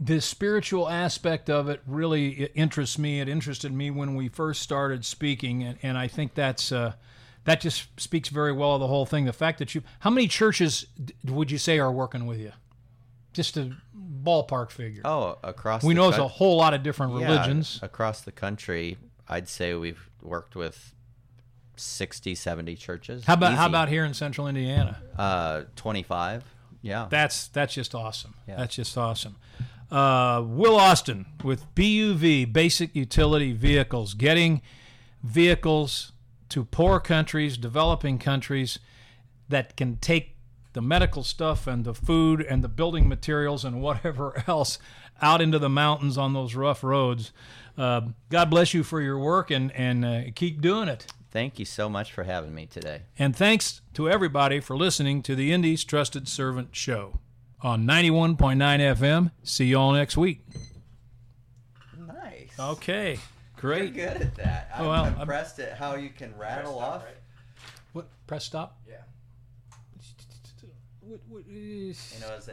the 0.00 0.20
spiritual 0.20 0.88
aspect 0.88 1.50
of 1.50 1.68
it 1.68 1.82
really 1.86 2.44
interests 2.54 2.98
me. 2.98 3.20
It 3.20 3.28
interested 3.28 3.70
me 3.70 3.90
when 3.90 4.14
we 4.16 4.28
first 4.28 4.62
started 4.62 5.04
speaking, 5.04 5.62
and, 5.62 5.78
and 5.82 5.98
I 5.98 6.08
think 6.08 6.34
that's 6.34 6.72
uh, 6.72 6.94
that 7.44 7.60
just 7.60 7.88
speaks 8.00 8.28
very 8.28 8.52
well 8.52 8.74
of 8.74 8.80
the 8.80 8.86
whole 8.86 9.06
thing. 9.06 9.24
The 9.24 9.32
fact 9.32 9.58
that 9.58 9.74
you, 9.74 9.82
how 10.00 10.10
many 10.10 10.28
churches 10.28 10.86
d- 11.02 11.14
would 11.24 11.50
you 11.50 11.58
say 11.58 11.78
are 11.78 11.90
working 11.92 12.26
with 12.26 12.38
you? 12.38 12.52
Just 13.32 13.56
a 13.56 13.72
ballpark 13.96 14.70
figure. 14.70 15.02
Oh, 15.04 15.38
across 15.42 15.82
we 15.82 15.94
know 15.94 16.08
it's 16.08 16.16
coun- 16.18 16.26
a 16.26 16.28
whole 16.28 16.56
lot 16.56 16.74
of 16.74 16.82
different 16.82 17.18
yeah, 17.18 17.26
religions. 17.32 17.78
across 17.82 18.20
the 18.20 18.32
country. 18.32 18.96
I'd 19.28 19.48
say 19.48 19.74
we've 19.74 20.08
worked 20.20 20.54
with 20.54 20.94
60, 21.76 22.34
70 22.34 22.76
churches. 22.76 23.24
How 23.24 23.34
about 23.34 23.54
how 23.54 23.66
about 23.66 23.88
here 23.88 24.04
in 24.04 24.12
Central 24.14 24.46
Indiana? 24.46 24.98
uh, 25.18 25.62
twenty 25.76 26.02
five? 26.02 26.44
Yeah, 26.82 27.06
That's 27.10 27.48
that's 27.48 27.72
just 27.74 27.94
awesome. 27.94 28.34
Yeah. 28.46 28.56
That's 28.56 28.74
just 28.74 28.98
awesome. 28.98 29.36
Uh, 29.90 30.42
Will 30.44 30.76
Austin 30.76 31.26
with 31.44 31.72
BUV 31.74 32.52
Basic 32.52 32.94
Utility 32.96 33.52
Vehicles, 33.52 34.14
getting 34.14 34.62
vehicles 35.22 36.11
to 36.52 36.64
poor 36.64 37.00
countries, 37.00 37.56
developing 37.56 38.18
countries 38.18 38.78
that 39.48 39.74
can 39.74 39.96
take 39.96 40.36
the 40.74 40.82
medical 40.82 41.22
stuff 41.22 41.66
and 41.66 41.84
the 41.84 41.94
food 41.94 42.42
and 42.42 42.62
the 42.62 42.68
building 42.68 43.08
materials 43.08 43.64
and 43.64 43.80
whatever 43.80 44.44
else 44.46 44.78
out 45.22 45.40
into 45.40 45.58
the 45.58 45.68
mountains 45.70 46.18
on 46.18 46.34
those 46.34 46.54
rough 46.54 46.84
roads. 46.84 47.32
Uh, 47.78 48.02
God 48.28 48.50
bless 48.50 48.74
you 48.74 48.82
for 48.82 49.00
your 49.00 49.18
work 49.18 49.50
and 49.50 49.72
and 49.72 50.04
uh, 50.04 50.22
keep 50.34 50.60
doing 50.60 50.88
it. 50.88 51.06
Thank 51.30 51.58
you 51.58 51.64
so 51.64 51.88
much 51.88 52.12
for 52.12 52.24
having 52.24 52.54
me 52.54 52.66
today. 52.66 53.02
And 53.18 53.34
thanks 53.34 53.80
to 53.94 54.10
everybody 54.10 54.60
for 54.60 54.76
listening 54.76 55.22
to 55.22 55.34
the 55.34 55.52
Indy's 55.52 55.84
Trusted 55.84 56.28
Servant 56.28 56.76
Show 56.76 57.20
on 57.62 57.86
91.9 57.86 58.36
FM. 58.36 59.30
See 59.42 59.66
you 59.66 59.78
all 59.78 59.92
next 59.92 60.18
week. 60.18 60.44
Nice. 61.96 62.50
Okay, 62.58 63.18
You're 63.62 63.74
great. 63.78 63.94
good 63.94 64.04
at 64.22 64.34
that. 64.36 64.70
Oh, 64.74 64.80
I'm 64.82 64.86
Well, 64.88 65.04
I'm- 65.04 65.20
impressed 65.20 65.58
at 65.60 65.76
how 65.78 65.94
you 65.94 66.10
can 66.10 66.36
rattle 66.36 66.78
off. 66.78 67.04
What? 67.92 68.08
Press 68.26 68.44
stop? 68.44 68.80
Yeah. 68.88 68.96
What, 71.00 71.20
what, 71.28 71.46
You 71.46 71.94
know, 72.20 72.34
as 72.36 72.48